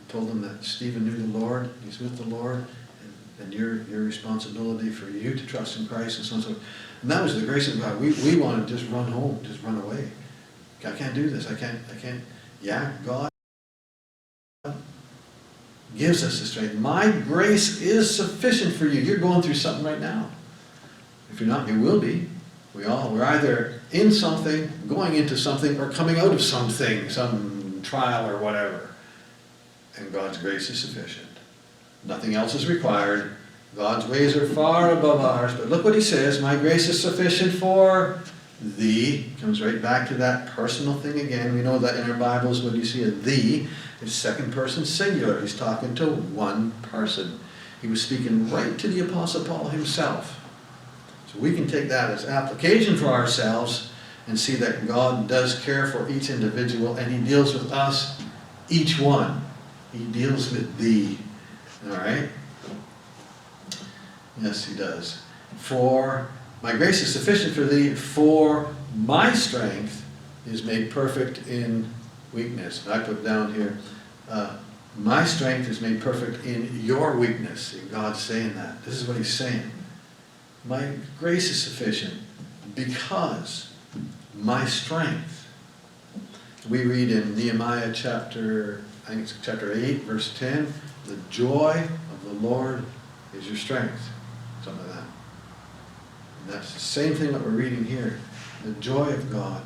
Told 0.07 0.29
them 0.29 0.41
that 0.41 0.63
Stephen 0.63 1.05
knew 1.05 1.15
the 1.15 1.37
Lord, 1.37 1.69
he's 1.83 1.99
with 1.99 2.17
the 2.17 2.23
Lord, 2.23 2.57
and, 2.57 3.13
and 3.41 3.53
your, 3.53 3.81
your 3.83 4.03
responsibility 4.03 4.89
for 4.89 5.09
you 5.09 5.35
to 5.35 5.45
trust 5.45 5.77
in 5.77 5.87
Christ 5.87 6.17
and 6.17 6.25
so 6.25 6.35
on 6.35 6.41
and 6.41 6.43
so 6.43 6.53
forth. 6.53 6.67
And 7.01 7.11
that 7.11 7.23
was 7.23 7.39
the 7.39 7.45
grace 7.45 7.67
of 7.73 7.79
God. 7.79 7.99
We, 7.99 8.13
we 8.23 8.35
wanted 8.35 8.67
to 8.67 8.77
just 8.77 8.89
run 8.91 9.11
home, 9.11 9.39
just 9.43 9.61
run 9.63 9.81
away. 9.81 10.09
I 10.85 10.91
can't 10.91 11.15
do 11.15 11.29
this. 11.29 11.49
I 11.49 11.55
can't, 11.55 11.79
I 11.91 11.99
can't. 11.99 12.21
Yeah, 12.61 12.93
God 13.05 13.29
gives 15.97 16.23
us 16.23 16.39
the 16.39 16.45
strength. 16.45 16.75
My 16.75 17.09
grace 17.11 17.81
is 17.81 18.13
sufficient 18.13 18.75
for 18.75 18.85
you. 18.85 19.01
You're 19.01 19.17
going 19.17 19.41
through 19.41 19.55
something 19.55 19.85
right 19.85 19.99
now. 19.99 20.29
If 21.31 21.39
you're 21.39 21.49
not, 21.49 21.67
you 21.67 21.79
will 21.79 21.99
be. 21.99 22.27
We 22.73 22.85
all, 22.85 23.09
we're 23.09 23.23
either 23.23 23.81
in 23.91 24.11
something, 24.11 24.69
going 24.87 25.15
into 25.15 25.37
something, 25.37 25.79
or 25.79 25.89
coming 25.91 26.19
out 26.19 26.33
of 26.33 26.41
something, 26.41 27.09
some 27.09 27.81
trial 27.83 28.29
or 28.29 28.37
whatever. 28.37 28.89
And 29.97 30.11
God's 30.11 30.37
grace 30.37 30.69
is 30.69 30.79
sufficient. 30.79 31.27
Nothing 32.03 32.35
else 32.35 32.53
is 32.53 32.67
required. 32.67 33.35
God's 33.75 34.05
ways 34.07 34.35
are 34.35 34.47
far 34.47 34.91
above 34.91 35.21
ours. 35.21 35.53
But 35.53 35.69
look 35.69 35.83
what 35.83 35.95
he 35.95 36.01
says, 36.01 36.41
my 36.41 36.55
grace 36.55 36.87
is 36.87 37.01
sufficient 37.01 37.53
for 37.53 38.19
thee. 38.61 39.31
Comes 39.41 39.61
right 39.61 39.81
back 39.81 40.07
to 40.09 40.13
that 40.15 40.47
personal 40.47 40.93
thing 40.95 41.19
again. 41.19 41.55
We 41.55 41.61
know 41.61 41.77
that 41.79 41.95
in 41.95 42.09
our 42.09 42.17
Bibles 42.17 42.61
when 42.61 42.75
you 42.75 42.85
see 42.85 43.03
a 43.03 43.11
thee, 43.11 43.67
it's 44.01 44.13
second 44.13 44.53
person 44.53 44.85
singular. 44.85 45.41
He's 45.41 45.57
talking 45.57 45.95
to 45.95 46.07
one 46.07 46.71
person. 46.83 47.39
He 47.81 47.87
was 47.87 48.01
speaking 48.01 48.49
right 48.49 48.77
to 48.79 48.87
the 48.87 49.01
Apostle 49.01 49.43
Paul 49.45 49.69
himself. 49.69 50.41
So 51.31 51.39
we 51.39 51.53
can 51.53 51.67
take 51.67 51.89
that 51.89 52.11
as 52.11 52.25
application 52.25 52.97
for 52.97 53.07
ourselves 53.07 53.91
and 54.27 54.39
see 54.39 54.55
that 54.55 54.87
God 54.87 55.27
does 55.27 55.59
care 55.63 55.87
for 55.87 56.09
each 56.09 56.29
individual 56.29 56.95
and 56.95 57.11
he 57.11 57.19
deals 57.19 57.53
with 57.53 57.71
us, 57.71 58.21
each 58.69 58.99
one. 58.99 59.44
He 59.95 60.05
deals 60.05 60.51
with 60.51 60.77
thee. 60.77 61.17
All 61.85 61.95
right? 61.95 62.29
Yes, 64.41 64.65
he 64.65 64.75
does. 64.75 65.21
For 65.57 66.27
my 66.61 66.73
grace 66.73 67.01
is 67.01 67.13
sufficient 67.13 67.53
for 67.53 67.63
thee, 67.63 67.93
for 67.93 68.73
my 68.95 69.33
strength 69.33 70.03
is 70.45 70.63
made 70.63 70.91
perfect 70.91 71.47
in 71.47 71.89
weakness. 72.33 72.87
I 72.87 72.99
put 72.99 73.23
down 73.23 73.53
here, 73.53 73.77
uh, 74.29 74.57
my 74.97 75.25
strength 75.25 75.69
is 75.69 75.81
made 75.81 76.01
perfect 76.01 76.45
in 76.45 76.81
your 76.83 77.17
weakness. 77.17 77.67
See, 77.67 77.79
God's 77.91 78.19
saying 78.19 78.55
that. 78.55 78.83
This 78.83 78.95
is 78.95 79.07
what 79.07 79.17
he's 79.17 79.33
saying. 79.33 79.71
My 80.65 80.93
grace 81.19 81.49
is 81.49 81.61
sufficient 81.61 82.13
because 82.73 83.73
my 84.33 84.65
strength. 84.65 85.47
We 86.69 86.83
read 86.83 87.11
in 87.11 87.35
Nehemiah 87.35 87.91
chapter, 87.93 88.84
I 89.05 89.09
think 89.09 89.21
it's 89.21 89.35
chapter 89.43 89.71
8, 89.71 90.01
verse 90.01 90.35
10, 90.39 90.73
the 91.05 91.17
joy 91.29 91.87
of 92.11 92.23
the 92.25 92.47
Lord 92.47 92.83
is 93.35 93.45
your 93.47 93.55
strength. 93.55 94.09
Something 94.63 94.83
like 94.87 94.95
that. 94.95 95.05
And 96.41 96.53
that's 96.53 96.73
the 96.73 96.79
same 96.79 97.13
thing 97.13 97.31
that 97.31 97.41
we're 97.41 97.49
reading 97.49 97.85
here. 97.85 98.19
The 98.63 98.71
joy 98.73 99.09
of 99.09 99.31
God, 99.31 99.61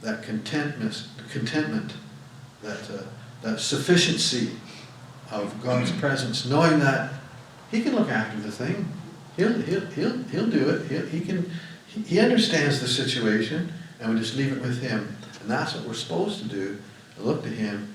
that 0.00 0.24
contentness, 0.24 1.10
contentment, 1.30 1.92
that, 2.62 2.90
uh, 2.90 3.02
that 3.42 3.60
sufficiency 3.60 4.50
of 5.30 5.62
God's 5.62 5.92
presence, 5.92 6.44
knowing 6.44 6.80
that 6.80 7.12
He 7.70 7.82
can 7.82 7.94
look 7.94 8.08
after 8.08 8.40
the 8.40 8.50
thing. 8.50 8.92
He'll, 9.36 9.60
he'll, 9.62 9.86
he'll, 9.86 10.22
he'll 10.24 10.50
do 10.50 10.70
it. 10.70 10.90
He'll, 10.90 11.06
he 11.06 11.20
can, 11.20 11.48
he 11.86 12.18
understands 12.18 12.80
the 12.80 12.88
situation, 12.88 13.72
and 14.00 14.12
we 14.12 14.18
just 14.18 14.34
leave 14.34 14.52
it 14.52 14.60
with 14.60 14.82
Him. 14.82 15.16
And 15.40 15.48
that's 15.48 15.76
what 15.76 15.86
we're 15.86 15.94
supposed 15.94 16.40
to 16.40 16.48
do, 16.48 16.78
look 17.18 17.44
to 17.44 17.48
Him. 17.48 17.91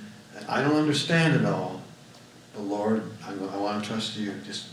I 0.48 0.62
don't 0.62 0.76
understand 0.76 1.36
it 1.36 1.46
all, 1.46 1.82
but 2.54 2.64
Lord, 2.64 3.04
I, 3.26 3.32
I 3.32 3.58
want 3.58 3.84
to 3.84 3.90
trust 3.90 4.18
you. 4.18 4.34
Just 4.46 4.68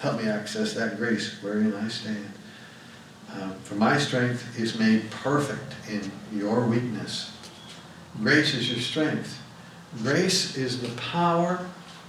help 0.00 0.20
me 0.20 0.28
access 0.28 0.74
that 0.74 0.96
grace 0.96 1.42
wherein 1.42 1.74
I 1.74 1.88
stand. 1.88 2.30
Um, 3.32 3.54
For 3.64 3.74
my 3.74 3.98
strength 3.98 4.58
is 4.58 4.78
made 4.78 5.10
perfect 5.10 5.74
in 5.88 6.10
your 6.32 6.66
weakness. 6.66 7.32
Grace 8.22 8.54
is 8.54 8.70
your 8.70 8.80
strength. 8.80 9.40
Grace 10.02 10.56
is 10.56 10.80
the 10.80 10.90
power 11.00 11.66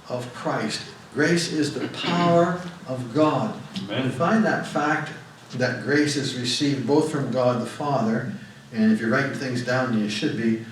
of 0.08 0.32
Christ. 0.34 0.82
Grace 1.14 1.52
is 1.52 1.74
the 1.74 1.88
power 1.88 2.60
of 2.86 3.14
God. 3.14 3.58
Amen. 3.84 4.02
And 4.02 4.12
find 4.12 4.44
that 4.44 4.66
fact 4.66 5.10
that 5.54 5.82
grace 5.82 6.16
is 6.16 6.38
received 6.38 6.86
both 6.86 7.10
from 7.10 7.30
God 7.30 7.62
the 7.62 7.66
Father, 7.66 8.32
and 8.72 8.92
if 8.92 9.00
you're 9.00 9.10
writing 9.10 9.32
things 9.32 9.64
down, 9.64 9.98
you 9.98 10.08
should 10.08 10.36
be, 10.36 10.64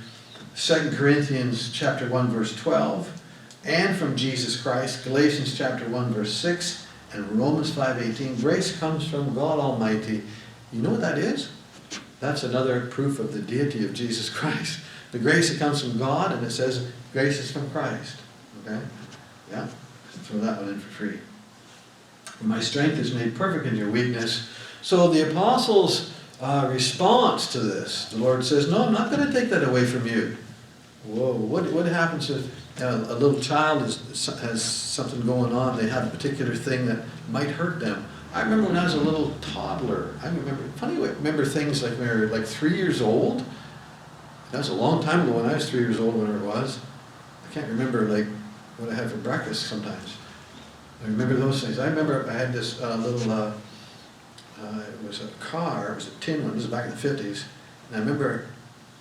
2 0.57 0.93
Corinthians 0.93 1.73
chapter 1.73 2.09
1 2.09 2.29
verse 2.29 2.55
12, 2.57 3.23
and 3.65 3.97
from 3.97 4.15
Jesus 4.15 4.61
Christ, 4.61 5.05
Galatians 5.05 5.57
chapter 5.57 5.89
1 5.89 6.13
verse 6.13 6.33
6, 6.33 6.87
and 7.13 7.39
Romans 7.39 7.71
5:18. 7.71 8.41
Grace 8.41 8.77
comes 8.79 9.07
from 9.07 9.35
God 9.35 9.59
Almighty. 9.59 10.23
You 10.73 10.83
know 10.83 10.91
what 10.91 11.01
that 11.01 11.19
is? 11.19 11.49
That's 12.21 12.43
another 12.43 12.87
proof 12.87 13.19
of 13.19 13.33
the 13.33 13.41
deity 13.41 13.85
of 13.85 13.95
Jesus 13.95 14.29
Christ. 14.31 14.81
The 15.13 15.19
grace 15.19 15.51
that 15.51 15.59
comes 15.59 15.83
from 15.83 15.99
God, 15.99 16.33
and 16.33 16.45
it 16.45 16.51
says 16.51 16.89
grace 17.13 17.39
is 17.39 17.51
from 17.51 17.71
Christ. 17.71 18.17
Okay? 18.65 18.81
Yeah? 19.51 19.69
Throw 20.25 20.41
that 20.41 20.61
one 20.61 20.71
in 20.71 20.81
for 20.81 20.91
free. 20.91 21.19
My 22.41 22.61
strength 22.61 22.99
is 22.99 23.15
made 23.15 23.37
perfect 23.37 23.67
in 23.67 23.77
your 23.77 23.91
weakness. 23.91 24.49
So 24.83 25.09
the 25.09 25.31
apostles' 25.31 26.13
uh, 26.41 26.69
response 26.73 27.53
to 27.53 27.61
this, 27.61 28.07
the 28.07 28.19
Lord 28.19 28.45
says, 28.45 28.71
No, 28.71 28.87
I'm 28.87 28.93
not 28.93 29.11
going 29.11 29.27
to 29.27 29.33
take 29.33 29.51
that 29.51 29.63
away 29.63 29.85
from 29.85 30.07
you. 30.07 30.37
Whoa, 31.07 31.35
what, 31.35 31.71
what 31.73 31.87
happens 31.87 32.31
if 32.31 32.83
uh, 32.83 33.05
a 33.09 33.15
little 33.15 33.39
child 33.41 33.83
is, 33.83 34.27
has 34.41 34.63
something 34.63 35.21
going 35.27 35.53
on, 35.53 35.77
they 35.77 35.89
have 35.89 36.07
a 36.07 36.11
particular 36.11 36.55
thing 36.55 36.87
that 36.87 37.01
might 37.31 37.51
hurt 37.51 37.81
them? 37.81 38.07
I 38.33 38.43
remember 38.43 38.69
when 38.69 38.77
I 38.77 38.85
was 38.85 38.95
a 38.95 39.01
little 39.01 39.33
toddler, 39.41 40.15
I 40.23 40.27
remember, 40.27 40.63
funny, 40.77 40.97
I 40.97 41.11
remember 41.13 41.45
things 41.45 41.83
like 41.83 41.93
when 41.99 42.09
we 42.09 42.21
were 42.21 42.27
like 42.27 42.47
three 42.47 42.77
years 42.77 43.01
old. 43.03 43.45
That 44.51 44.59
was 44.59 44.71
a 44.71 44.75
long 44.75 45.03
time 45.03 45.21
ago 45.21 45.39
when 45.39 45.47
I 45.47 45.55
was 45.55 45.69
three 45.69 45.81
years 45.81 46.01
old, 46.01 46.15
whatever 46.15 46.39
it 46.39 46.47
was. 46.47 46.81
I 47.49 47.53
can't 47.53 47.69
remember 47.69 48.09
like 48.09 48.27
what 48.79 48.91
I 48.91 48.95
had 48.95 49.11
for 49.11 49.19
breakfast 49.19 49.69
sometimes. 49.69 50.17
I 51.03 51.07
remember 51.07 51.37
those 51.37 51.63
things. 51.63 51.79
I 51.79 51.87
remember 51.87 52.29
I 52.29 52.33
had 52.33 52.53
this 52.53 52.81
uh, 52.81 52.97
little, 52.97 53.31
uh, 53.31 53.53
uh, 54.61 54.81
it 54.81 55.07
was 55.07 55.23
a 55.23 55.29
car, 55.39 55.93
it 55.93 55.95
was 55.97 56.09
a 56.09 56.13
tin 56.21 56.43
one, 56.43 56.55
this 56.55 56.63
was 56.63 56.71
back 56.71 56.87
in 56.87 56.91
the 56.91 56.97
fifties. 56.97 57.45
And 57.89 57.97
I 57.97 58.01
remember 58.01 58.47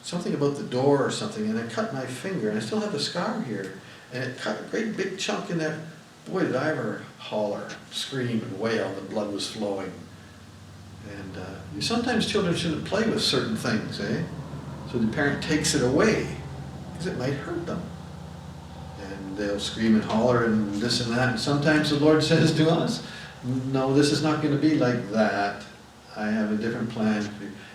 something 0.04 0.34
about 0.34 0.58
the 0.58 0.63
door 0.63 1.04
or 1.04 1.10
something, 1.10 1.50
and 1.50 1.58
I 1.58 1.66
cut 1.68 1.94
my 1.94 2.06
finger, 2.06 2.50
and 2.50 2.58
I 2.58 2.62
still 2.62 2.80
have 2.80 2.92
the 2.92 3.00
scar 3.00 3.42
here. 3.42 3.74
And 4.13 4.24
it 4.24 4.38
cut 4.38 4.60
a 4.60 4.63
great 4.66 4.96
big 4.96 5.18
chunk 5.18 5.50
in 5.50 5.58
there. 5.58 5.80
Boy, 6.28 6.44
did 6.44 6.56
I 6.56 6.70
ever 6.70 7.02
holler, 7.18 7.68
scream, 7.92 8.42
and 8.42 8.60
wail, 8.60 8.94
the 8.94 9.02
blood 9.02 9.34
was 9.34 9.50
flowing. 9.50 9.92
And 11.10 11.38
uh, 11.38 11.82
sometimes 11.82 12.28
children 12.28 12.56
shouldn't 12.56 12.86
play 12.86 13.10
with 13.10 13.22
certain 13.22 13.56
things, 13.56 14.00
eh? 14.00 14.24
So 14.92 15.00
the 15.00 15.12
parent 15.12 15.44
takes 15.44 15.74
it 15.74 15.84
away, 15.84 16.28
because 16.92 17.08
it 17.08 17.18
might 17.18 17.34
hurt 17.34 17.66
them 17.66 17.82
and 19.34 19.38
they'll 19.38 19.60
scream 19.60 19.96
and 19.96 20.04
holler 20.04 20.46
and 20.46 20.74
this 20.76 21.06
and 21.06 21.16
that. 21.16 21.30
And 21.30 21.39
sometimes 21.39 21.89
the 21.89 22.00
Lord 22.00 22.24
says 22.32 22.56
to 22.58 22.70
us, 22.70 23.06
no, 23.44 23.94
this 23.94 24.12
is 24.12 24.24
not 24.24 24.42
going 24.42 24.54
to 24.54 24.62
be 24.62 24.78
like 24.78 25.10
that. 25.12 25.63
I 26.15 26.28
have 26.28 26.52
a 26.52 26.56
different 26.56 26.89
plan. 26.89 27.30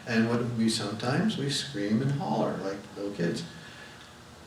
And 0.07 0.29
what 0.29 0.45
we 0.55 0.69
sometimes 0.69 1.37
we 1.37 1.51
scream 1.51 2.03
and 2.03 2.11
holler 2.13 2.57
like 2.65 2.77
little 2.97 3.13
kids. 3.13 3.43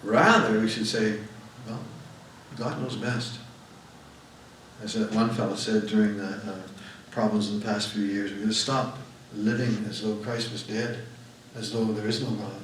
Rather, 0.04 0.60
we 0.60 0.68
should 0.68 0.88
say, 0.88 1.20
well, 1.68 1.80
God 2.58 2.82
knows 2.82 2.96
best. 2.96 3.40
As 4.82 4.94
that 4.94 5.12
one 5.12 5.30
fellow 5.30 5.56
said 5.56 5.88
during 5.88 6.18
the 6.18 6.28
uh, 6.28 6.62
problems 7.12 7.52
in 7.52 7.60
the 7.60 7.66
past 7.66 7.90
few 7.90 8.04
years, 8.04 8.32
we're 8.32 8.38
going 8.38 8.50
to 8.50 8.56
stop 8.56 8.98
living 9.36 9.86
as 9.88 10.02
though 10.02 10.16
Christ 10.16 10.52
was 10.52 10.64
dead, 10.64 11.00
as 11.56 11.72
though 11.72 11.86
there 11.86 12.08
is 12.08 12.24
no 12.24 12.32
God. 12.32 12.62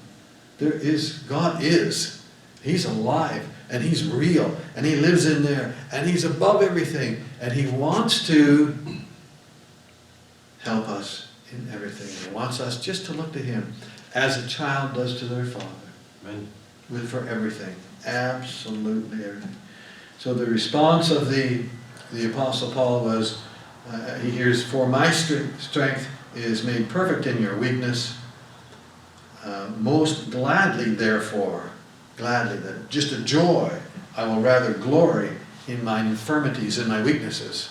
There 0.57 0.73
is, 0.73 1.19
God 1.29 1.63
is. 1.63 2.23
He's 2.63 2.85
alive 2.85 3.47
and 3.69 3.83
He's 3.83 4.07
real 4.07 4.55
and 4.75 4.85
He 4.85 4.95
lives 4.95 5.25
in 5.25 5.43
there 5.43 5.75
and 5.91 6.09
He's 6.09 6.23
above 6.23 6.63
everything 6.63 7.23
and 7.39 7.53
He 7.53 7.67
wants 7.67 8.25
to 8.27 8.75
help 10.67 10.89
us 10.89 11.27
in 11.51 11.69
everything. 11.73 12.29
He 12.29 12.35
wants 12.35 12.59
us 12.59 12.81
just 12.81 13.05
to 13.05 13.13
look 13.13 13.31
to 13.33 13.39
Him 13.39 13.73
as 14.13 14.43
a 14.43 14.47
child 14.47 14.93
does 14.95 15.17
to 15.19 15.25
their 15.25 15.45
father 15.45 15.65
Amen. 16.25 16.47
with 16.89 17.09
for 17.09 17.27
everything, 17.27 17.75
absolutely 18.05 19.23
everything. 19.23 19.55
So 20.17 20.33
the 20.33 20.45
response 20.45 21.09
of 21.09 21.29
the 21.29 21.63
the 22.11 22.31
apostle 22.31 22.71
Paul 22.71 23.03
was, 23.03 23.41
uh, 23.91 24.15
he 24.19 24.31
hears, 24.31 24.63
"For 24.63 24.87
my 24.87 25.11
strength, 25.11 25.61
strength 25.61 26.07
is 26.35 26.63
made 26.63 26.89
perfect 26.89 27.25
in 27.25 27.41
your 27.41 27.57
weakness. 27.57 28.13
Uh, 29.43 29.69
most 29.77 30.31
gladly, 30.31 30.91
therefore, 30.91 31.71
gladly, 32.15 32.57
that 32.57 32.89
just 32.89 33.11
a 33.11 33.21
joy, 33.21 33.71
I 34.15 34.25
will 34.25 34.41
rather 34.41 34.73
glory 34.73 35.31
in 35.67 35.83
my 35.83 35.99
infirmities 36.01 36.77
and 36.77 36.87
my 36.87 37.01
weaknesses." 37.01 37.69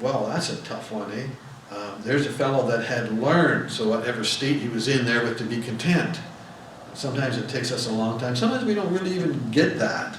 Well, 0.00 0.26
that's 0.28 0.50
a 0.50 0.56
tough 0.56 0.90
one, 0.90 1.12
eh? 1.12 1.26
Uh, 1.70 1.96
there's 2.00 2.26
a 2.26 2.32
fellow 2.32 2.66
that 2.66 2.84
had 2.84 3.12
learned, 3.12 3.70
so 3.70 3.88
whatever 3.88 4.24
state 4.24 4.56
he 4.56 4.68
was 4.68 4.88
in 4.88 5.04
there, 5.04 5.22
with 5.22 5.38
to 5.38 5.44
be 5.44 5.62
content. 5.62 6.18
Sometimes 6.94 7.38
it 7.38 7.48
takes 7.48 7.70
us 7.70 7.86
a 7.86 7.92
long 7.92 8.18
time. 8.18 8.34
Sometimes 8.34 8.64
we 8.64 8.74
don't 8.74 8.92
really 8.92 9.12
even 9.12 9.50
get 9.52 9.78
that. 9.78 10.16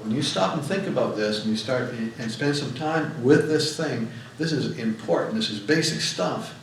When 0.00 0.10
you 0.10 0.22
stop 0.22 0.54
and 0.54 0.64
think 0.64 0.86
about 0.86 1.16
this 1.16 1.42
and 1.42 1.50
you 1.50 1.56
start 1.56 1.92
and 1.92 2.30
spend 2.30 2.56
some 2.56 2.74
time 2.74 3.22
with 3.22 3.48
this 3.48 3.76
thing, 3.76 4.10
this 4.38 4.52
is 4.52 4.76
important. 4.78 5.36
This 5.36 5.50
is 5.50 5.60
basic 5.60 6.00
stuff, 6.00 6.54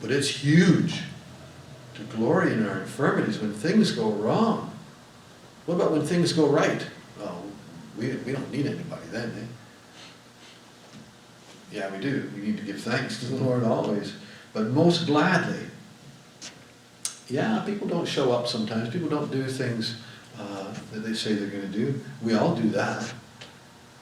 but 0.00 0.10
it's 0.10 0.28
huge. 0.28 1.02
To 1.94 2.02
glory 2.16 2.52
in 2.52 2.64
our 2.64 2.78
infirmities 2.78 3.40
when 3.40 3.52
things 3.52 3.90
go 3.90 4.10
wrong. 4.10 4.72
What 5.66 5.74
about 5.74 5.90
when 5.90 6.06
things 6.06 6.32
go 6.32 6.46
right? 6.46 6.86
Well, 7.18 7.42
we, 7.98 8.12
we 8.24 8.32
don't 8.32 8.50
need 8.52 8.66
anybody 8.66 9.02
then, 9.10 9.34
eh? 9.36 9.57
Yeah, 11.70 11.90
we 11.92 11.98
do. 11.98 12.30
We 12.34 12.42
need 12.42 12.56
to 12.58 12.62
give 12.62 12.80
thanks 12.80 13.20
to 13.20 13.26
the 13.26 13.36
Lord 13.36 13.64
always, 13.64 14.14
but 14.52 14.68
most 14.68 15.06
gladly. 15.06 15.66
Yeah, 17.28 17.62
people 17.66 17.86
don't 17.86 18.08
show 18.08 18.32
up 18.32 18.46
sometimes. 18.46 18.88
People 18.88 19.08
don't 19.08 19.30
do 19.30 19.46
things 19.46 19.96
uh, 20.38 20.72
that 20.92 21.00
they 21.00 21.12
say 21.12 21.34
they're 21.34 21.48
going 21.48 21.70
to 21.70 21.78
do. 21.78 22.00
We 22.22 22.34
all 22.34 22.54
do 22.54 22.70
that. 22.70 23.12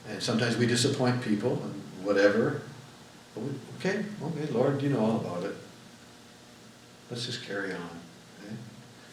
And 0.09 0.23
sometimes 0.23 0.57
we 0.57 0.67
disappoint 0.67 1.21
people 1.23 1.61
and 1.63 2.07
whatever. 2.07 2.63
We, 3.35 3.51
okay, 3.79 4.05
okay, 4.23 4.53
Lord, 4.53 4.81
you 4.81 4.91
know 4.91 5.01
all 5.01 5.17
about 5.17 5.43
it. 5.45 5.57
Let's 7.11 7.27
just 7.27 7.45
carry 7.45 7.73
on. 7.73 7.91
okay? 8.43 8.55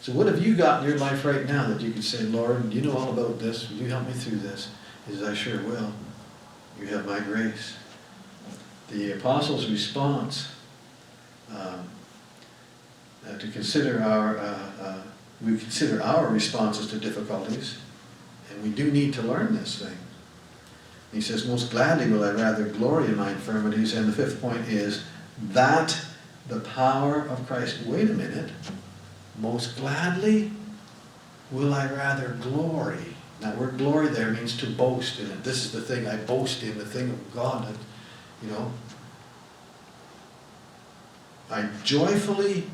So 0.00 0.12
what 0.12 0.26
have 0.26 0.44
you 0.44 0.54
got 0.54 0.82
in 0.82 0.88
your 0.88 0.98
life 0.98 1.24
right 1.24 1.46
now 1.46 1.66
that 1.68 1.80
you 1.80 1.92
can 1.92 2.02
say, 2.02 2.22
Lord, 2.22 2.72
you 2.72 2.82
know 2.82 2.96
all 2.96 3.10
about 3.10 3.38
this. 3.40 3.68
Will 3.68 3.78
you 3.78 3.88
help 3.88 4.06
me 4.06 4.12
through 4.12 4.38
this? 4.38 4.70
He 5.06 5.14
says, 5.14 5.22
I 5.24 5.34
sure 5.34 5.62
will. 5.62 5.92
You 6.80 6.86
have 6.88 7.06
my 7.06 7.20
grace. 7.20 7.74
The 8.94 9.12
apostles' 9.12 9.68
response 9.68 10.48
um, 11.50 11.88
uh, 13.26 13.36
to 13.38 13.48
consider 13.48 14.00
our, 14.00 14.38
uh, 14.38 14.70
uh, 14.80 15.02
we 15.44 15.58
consider 15.58 16.00
our 16.00 16.28
responses 16.28 16.88
to 16.90 16.98
difficulties, 16.98 17.78
and 18.50 18.62
we 18.62 18.70
do 18.70 18.92
need 18.92 19.12
to 19.14 19.22
learn 19.22 19.56
this 19.56 19.80
thing. 19.82 19.96
He 21.12 21.20
says, 21.20 21.44
Most 21.44 21.72
gladly 21.72 22.08
will 22.08 22.22
I 22.22 22.30
rather 22.30 22.66
glory 22.66 23.06
in 23.06 23.16
my 23.16 23.30
infirmities. 23.30 23.94
And 23.94 24.08
the 24.08 24.12
fifth 24.12 24.40
point 24.40 24.68
is 24.68 25.04
that 25.50 25.96
the 26.48 26.60
power 26.60 27.22
of 27.22 27.46
Christ. 27.48 27.86
Wait 27.86 28.08
a 28.10 28.14
minute. 28.14 28.50
Most 29.38 29.76
gladly 29.76 30.52
will 31.50 31.74
I 31.74 31.90
rather 31.90 32.36
glory. 32.42 33.16
That 33.40 33.58
word 33.58 33.78
glory 33.78 34.08
there 34.08 34.30
means 34.30 34.56
to 34.58 34.66
boast 34.66 35.18
in 35.18 35.30
it. 35.30 35.42
This 35.42 35.64
is 35.64 35.72
the 35.72 35.80
thing 35.80 36.06
I 36.06 36.16
boast 36.16 36.62
in, 36.62 36.78
the 36.78 36.84
thing 36.84 37.10
of 37.10 37.34
God. 37.34 37.66
that, 37.66 37.78
You 38.42 38.52
know, 38.52 38.72
I 41.50 41.68
joyfully 41.84 42.64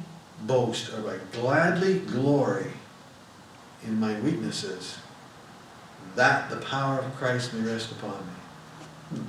boast 0.43 0.93
or 0.95 1.11
I 1.11 1.19
gladly 1.33 2.01
glory 2.01 2.67
in 3.85 3.99
my 3.99 4.19
weaknesses, 4.21 4.99
that 6.17 6.51
the 6.51 6.57
power 6.57 6.99
of 6.99 7.15
Christ 7.17 7.55
may 7.55 7.71
rest 7.71 7.91
upon 7.93 8.19
me. 9.13 9.23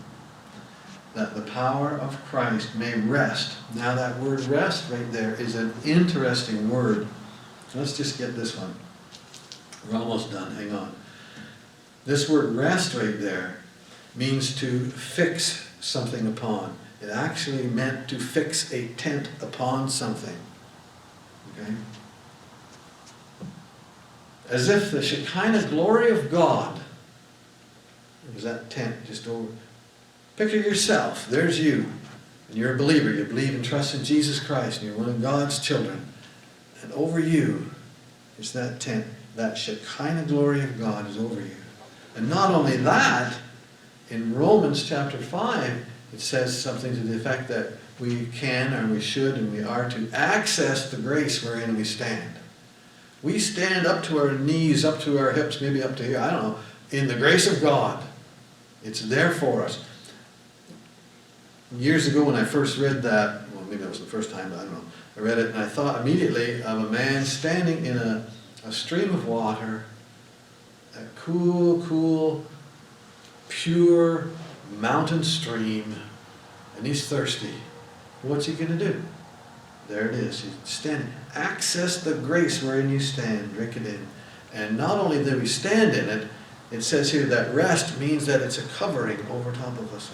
That 1.14 1.36
the 1.36 1.42
power 1.42 1.92
of 1.98 2.24
Christ 2.26 2.76
may 2.76 3.00
rest. 3.00 3.58
Now 3.76 3.96
that 3.96 4.20
word 4.20 4.42
rest 4.42 4.90
right 4.92 5.12
there 5.12 5.34
is 5.36 5.56
an 5.56 5.74
interesting 5.86 6.70
word. 6.70 7.08
Let's 7.76 7.98
just 7.98 8.18
get 8.18 8.36
this 8.36 8.58
one. 8.58 8.76
We're 9.90 10.00
almost 10.00 10.32
done, 10.32 10.54
hang 10.56 10.74
on. 10.74 10.94
This 12.06 12.30
word 12.30 12.56
rest 12.56 12.96
right 12.96 13.20
there 13.20 13.58
means 14.16 14.56
to 14.60 14.86
fix 14.90 15.68
something 15.80 16.28
upon. 16.28 16.78
It 17.02 17.10
actually 17.10 17.64
meant 17.64 18.08
to 18.10 18.20
fix 18.20 18.72
a 18.72 18.88
tent 18.90 19.30
upon 19.42 19.90
something. 19.90 20.36
Okay? 21.54 21.74
As 24.50 24.70
if 24.70 24.92
the 24.92 25.02
Shekinah 25.02 25.68
glory 25.70 26.12
of 26.12 26.30
God, 26.30 26.80
was 28.34 28.44
that 28.44 28.70
tent 28.70 28.96
just 29.06 29.28
over. 29.28 29.52
Picture 30.38 30.58
yourself, 30.58 31.28
there's 31.30 31.60
you, 31.60 31.86
and 32.50 32.58
you're 32.58 32.76
a 32.76 32.78
believer, 32.78 33.12
you 33.12 33.26
believe 33.26 33.54
and 33.54 33.64
trust 33.64 33.96
in 33.96 34.04
Jesus 34.04 34.40
Christ, 34.40 34.82
and 34.82 34.90
you're 34.90 34.98
one 34.98 35.10
of 35.10 35.22
God's 35.22 35.60
children. 35.60 36.08
And 36.82 36.92
over 36.94 37.20
you 37.20 37.72
is 38.40 38.54
that 38.54 38.80
tent, 38.80 39.06
that 39.36 39.58
Shekinah 39.58 40.26
glory 40.26 40.64
of 40.64 40.80
God 40.80 41.10
is 41.10 41.18
over 41.18 41.40
you. 41.40 41.56
And 42.16 42.30
not 42.30 42.52
only 42.52 42.78
that, 42.78 43.38
in 44.10 44.36
Romans 44.36 44.88
chapter 44.88 45.18
5, 45.18 45.86
it 46.14 46.20
says 46.20 46.60
something 46.60 46.94
to 46.94 47.00
the 47.00 47.16
effect 47.16 47.48
that 47.48 47.74
we 48.00 48.26
can 48.28 48.74
and 48.74 48.92
we 48.92 49.00
should 49.00 49.36
and 49.36 49.52
we 49.54 49.64
are 49.64 49.90
to 49.90 50.10
access 50.12 50.90
the 50.92 50.98
grace 50.98 51.44
wherein 51.44 51.78
we 51.78 51.84
stand. 51.84 52.34
We 53.24 53.38
stand 53.40 53.86
up 53.86 54.04
to 54.06 54.18
our 54.18 54.34
knees, 54.34 54.84
up 54.84 55.00
to 55.02 55.20
our 55.20 55.32
hips, 55.32 55.62
maybe 55.62 55.84
up 55.84 55.96
to 55.98 56.04
here, 56.04 56.20
I 56.20 56.32
don't 56.32 56.44
know, 56.44 56.58
in 56.90 57.08
the 57.08 57.16
grace 57.16 57.48
of 57.48 57.62
God. 57.62 58.04
It's 58.84 59.02
there 59.02 59.32
for 59.32 59.62
us. 59.62 59.84
Years 61.78 62.08
ago, 62.08 62.24
when 62.24 62.36
I 62.36 62.44
first 62.44 62.80
read 62.80 63.04
that, 63.04 63.44
well, 63.54 63.64
maybe 63.66 63.78
that 63.78 63.90
was 63.90 64.00
the 64.00 64.08
first 64.08 64.32
time, 64.32 64.52
I 64.54 64.58
don't 64.58 64.74
know, 64.74 64.84
I 65.16 65.20
read 65.20 65.38
it 65.38 65.52
and 65.52 65.60
I 65.60 65.68
thought 65.68 66.02
immediately 66.02 66.64
of 66.64 66.80
a 66.80 66.90
man 66.90 67.24
standing 67.24 67.86
in 67.86 67.98
a, 67.98 68.26
a 68.66 68.72
stream 68.72 69.14
of 69.14 69.28
water, 69.28 69.86
a 70.98 71.04
cool, 71.16 71.86
cool, 71.86 72.44
pure 73.48 74.30
mountain 74.72 75.24
stream, 75.24 75.96
and 76.78 76.86
he's 76.86 77.08
thirsty. 77.08 77.54
What's 78.22 78.46
he 78.46 78.54
going 78.54 78.78
to 78.78 78.86
do? 78.86 79.02
There 79.88 80.08
it 80.08 80.16
is. 80.16 80.42
He's 80.42 80.56
standing. 80.64 81.12
Access 81.36 82.04
the 82.04 82.14
grace 82.16 82.62
wherein 82.64 82.90
you 82.90 83.00
stand. 83.00 83.54
Drink 83.54 83.76
it 83.76 83.86
in. 83.86 84.08
And 84.54 84.78
not 84.78 84.98
only 84.98 85.24
do 85.24 85.40
we 85.40 85.48
stand 85.48 85.96
in 85.96 86.10
it, 86.10 86.28
it 86.72 86.82
says 86.82 87.12
here 87.12 87.26
that 87.26 87.54
rest 87.54 88.00
means 88.00 88.26
that 88.28 88.42
it's 88.42 88.58
a 88.58 88.64
covering 88.78 89.20
over 89.30 89.52
top 89.52 89.78
of 89.80 89.94
us. 89.94 90.12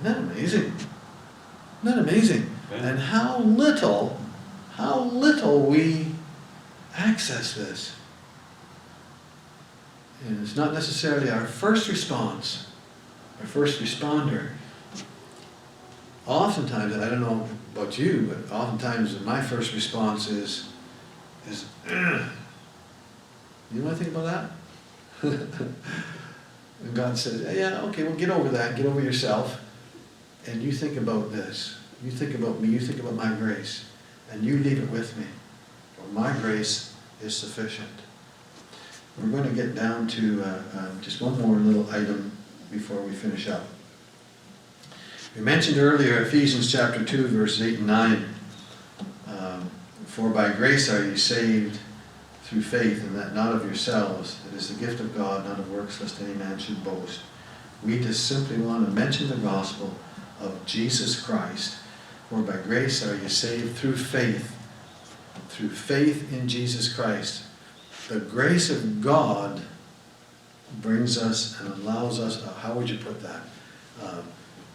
Isn't 0.00 0.14
that 0.14 0.18
amazing? 0.18 0.72
Isn't 0.72 0.86
that 1.84 1.98
amazing? 1.98 2.50
And 2.72 2.98
how 2.98 3.38
little, 3.38 4.20
how 4.72 5.00
little 5.00 5.62
we 5.62 6.06
access 6.94 7.54
this. 7.54 7.95
And 10.24 10.42
it's 10.42 10.56
not 10.56 10.72
necessarily 10.72 11.30
our 11.30 11.44
first 11.44 11.88
response, 11.88 12.66
our 13.40 13.46
first 13.46 13.80
responder. 13.80 14.50
Oftentimes, 16.26 16.96
I 16.96 17.08
don't 17.08 17.20
know 17.20 17.48
about 17.74 17.98
you, 17.98 18.32
but 18.32 18.54
oftentimes 18.54 19.20
my 19.20 19.40
first 19.40 19.74
response 19.74 20.28
is, 20.28 20.68
is, 21.48 21.66
you 21.88 21.94
know 23.72 23.88
anything 23.88 24.08
about 24.08 24.24
that? 24.24 24.50
and 25.22 26.94
God 26.94 27.16
says, 27.16 27.56
yeah, 27.56 27.82
okay, 27.82 28.02
well, 28.02 28.16
get 28.16 28.30
over 28.30 28.48
that, 28.48 28.76
get 28.76 28.86
over 28.86 29.00
yourself, 29.00 29.60
and 30.46 30.62
you 30.62 30.72
think 30.72 30.96
about 30.96 31.32
this. 31.32 31.78
You 32.02 32.10
think 32.10 32.34
about 32.34 32.60
me, 32.60 32.68
you 32.68 32.80
think 32.80 33.00
about 33.00 33.14
my 33.14 33.32
grace, 33.34 33.84
and 34.30 34.42
you 34.42 34.58
leave 34.58 34.82
it 34.82 34.90
with 34.90 35.16
me. 35.16 35.26
For 35.96 36.12
my 36.12 36.32
grace 36.38 36.94
is 37.22 37.36
sufficient. 37.36 37.88
We're 39.18 39.28
going 39.28 39.44
to 39.44 39.54
get 39.54 39.74
down 39.74 40.06
to 40.08 40.42
uh, 40.42 40.62
uh, 40.76 40.88
just 41.00 41.22
one 41.22 41.40
more 41.40 41.56
little 41.56 41.90
item 41.90 42.32
before 42.70 43.00
we 43.00 43.12
finish 43.12 43.48
up. 43.48 43.64
We 45.34 45.40
mentioned 45.40 45.78
earlier 45.78 46.20
Ephesians 46.20 46.70
chapter 46.70 47.02
2, 47.02 47.28
verses 47.28 47.62
8 47.62 47.78
and 47.78 47.86
9. 47.86 48.24
Um, 49.28 49.70
For 50.04 50.28
by 50.28 50.52
grace 50.52 50.90
are 50.90 51.04
you 51.04 51.16
saved 51.16 51.78
through 52.42 52.62
faith, 52.62 53.02
and 53.02 53.16
that 53.16 53.34
not 53.34 53.54
of 53.54 53.64
yourselves. 53.64 54.38
It 54.52 54.56
is 54.56 54.68
the 54.74 54.84
gift 54.84 55.00
of 55.00 55.16
God, 55.16 55.46
not 55.46 55.58
of 55.58 55.72
works, 55.72 56.00
lest 56.00 56.20
any 56.20 56.34
man 56.34 56.58
should 56.58 56.84
boast. 56.84 57.20
We 57.82 57.98
just 57.98 58.26
simply 58.26 58.58
want 58.58 58.84
to 58.84 58.92
mention 58.92 59.28
the 59.28 59.36
gospel 59.36 59.94
of 60.40 60.64
Jesus 60.66 61.20
Christ. 61.20 61.78
For 62.28 62.42
by 62.42 62.58
grace 62.58 63.06
are 63.06 63.16
you 63.16 63.28
saved 63.30 63.76
through 63.76 63.96
faith. 63.96 64.54
Through 65.48 65.70
faith 65.70 66.32
in 66.32 66.48
Jesus 66.48 66.92
Christ. 66.92 67.45
The 68.08 68.20
grace 68.20 68.70
of 68.70 69.00
God 69.00 69.60
brings 70.80 71.18
us 71.18 71.58
and 71.60 71.72
allows 71.72 72.20
us, 72.20 72.44
uh, 72.44 72.52
how 72.54 72.74
would 72.74 72.88
you 72.88 72.98
put 72.98 73.20
that? 73.22 73.42
Um, 74.02 74.22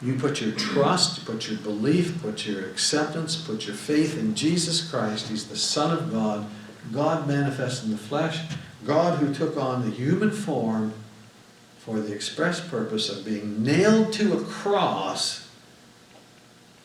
you 0.02 0.15
put 0.15 0.41
your 0.41 0.52
trust, 0.54 1.26
put 1.26 1.50
your 1.50 1.60
belief, 1.60 2.22
put 2.22 2.46
your 2.46 2.65
acceptance, 2.67 3.36
put 3.36 3.67
your 3.67 3.76
faith 3.76 4.17
in 4.17 4.36
Jesus 4.36 4.89
Christ. 4.89 5.28
He's 5.28 5.48
the 5.48 5.56
Son 5.56 5.96
of 5.96 6.12
God, 6.12 6.46
God 6.91 7.28
manifest 7.28 7.84
in 7.84 7.91
the 7.91 7.98
flesh, 7.98 8.39
God 8.86 9.20
who 9.20 9.34
took 9.34 9.58
on 9.58 9.88
the 9.88 9.96
human 9.96 10.32
form 10.32 10.94
for 11.80 12.00
the 12.00 12.13
express 12.13 12.67
purpose 12.67 13.10
of 13.10 13.24
being 13.24 13.63
nailed 13.63 14.12
to 14.13 14.38
a 14.38 14.44
cross 14.44 15.48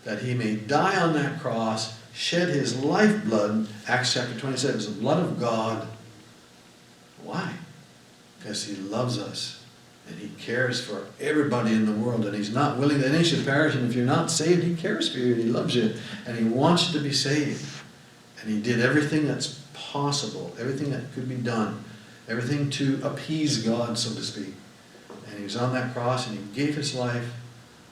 that 0.05 0.23
he 0.23 0.35
may 0.35 0.55
die 0.55 1.01
on 1.01 1.15
that 1.15 1.41
cross, 1.41 1.99
shed 2.15 2.49
his 2.49 2.79
lifeblood, 2.83 3.67
Acts 3.89 4.15
chapter 4.15 4.39
27, 4.39 4.79
is 4.79 4.95
the 4.95 5.01
blood 5.01 5.23
of 5.23 5.41
God. 5.41 5.87
Why? 7.27 7.53
Because 8.39 8.65
he 8.65 8.77
loves 8.77 9.19
us 9.19 9.65
and 10.09 10.17
he 10.17 10.29
cares 10.39 10.81
for 10.81 11.07
everybody 11.21 11.73
in 11.73 11.85
the 11.85 11.93
world 11.93 12.25
and 12.25 12.35
he's 12.37 12.55
not 12.55 12.79
willing 12.79 13.01
that 13.01 13.13
any 13.13 13.25
should 13.25 13.45
perish 13.45 13.75
and 13.75 13.89
if 13.89 13.97
you're 13.97 14.07
not 14.07 14.31
saved, 14.31 14.63
he 14.63 14.77
cares 14.77 15.13
for 15.13 15.19
you 15.19 15.35
and 15.35 15.43
he 15.43 15.49
loves 15.49 15.75
you 15.75 15.95
and 16.27 16.39
he 16.39 16.45
wants 16.45 16.87
you 16.87 16.99
to 16.99 17.05
be 17.05 17.13
saved. 17.13 17.65
And 18.41 18.51
he 18.51 18.61
did 18.61 18.81
everything 18.81 19.27
that's 19.27 19.61
possible, 19.75 20.55
everything 20.61 20.91
that 20.93 21.13
could 21.15 21.29
be 21.29 21.35
done, 21.35 21.83
everything 22.29 22.71
to 22.71 23.01
appease 23.03 23.65
God, 23.65 23.99
so 23.99 24.15
to 24.15 24.23
speak. 24.23 24.55
And 25.29 25.37
he 25.37 25.43
was 25.43 25.57
on 25.57 25.75
that 25.75 25.93
cross 25.93 26.29
and 26.29 26.39
he 26.39 26.45
gave 26.55 26.77
his 26.77 26.95
life 26.95 27.29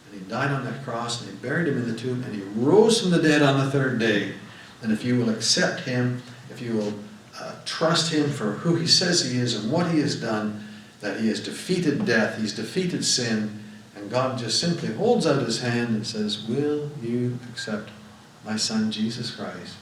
and 0.06 0.22
he 0.22 0.28
died 0.28 0.52
on 0.52 0.64
that 0.64 0.84
cross 0.84 1.20
and 1.20 1.30
they 1.30 1.42
buried 1.42 1.66
him 1.66 1.78
in 1.78 1.90
the 1.90 1.98
tomb 1.98 2.22
and 2.22 2.34
he 2.36 2.42
rose 2.54 3.00
from 3.00 3.10
the 3.10 3.20
dead 3.20 3.42
on 3.42 3.58
the 3.58 3.70
third 3.72 3.98
day. 3.98 4.34
And 4.82 4.92
if 4.92 5.02
you 5.02 5.18
will 5.18 5.30
accept 5.30 5.80
him, 5.80 6.22
if 6.50 6.60
you 6.60 6.74
will 6.74 6.94
uh, 7.38 7.54
trust 7.64 8.12
him 8.12 8.30
for 8.30 8.52
who 8.52 8.76
he 8.76 8.86
says 8.86 9.24
he 9.24 9.38
is 9.38 9.56
and 9.56 9.72
what 9.72 9.90
he 9.90 10.00
has 10.00 10.20
done, 10.20 10.64
that 11.00 11.20
he 11.20 11.28
has 11.28 11.40
defeated 11.40 12.06
death, 12.06 12.38
he's 12.38 12.54
defeated 12.54 13.04
sin, 13.04 13.62
and 13.96 14.10
God 14.10 14.38
just 14.38 14.60
simply 14.60 14.92
holds 14.94 15.26
out 15.26 15.42
his 15.42 15.60
hand 15.60 15.94
and 15.94 16.06
says, 16.06 16.46
Will 16.46 16.90
you 17.02 17.38
accept 17.50 17.90
my 18.44 18.56
son 18.56 18.90
Jesus 18.90 19.34
Christ? 19.34 19.76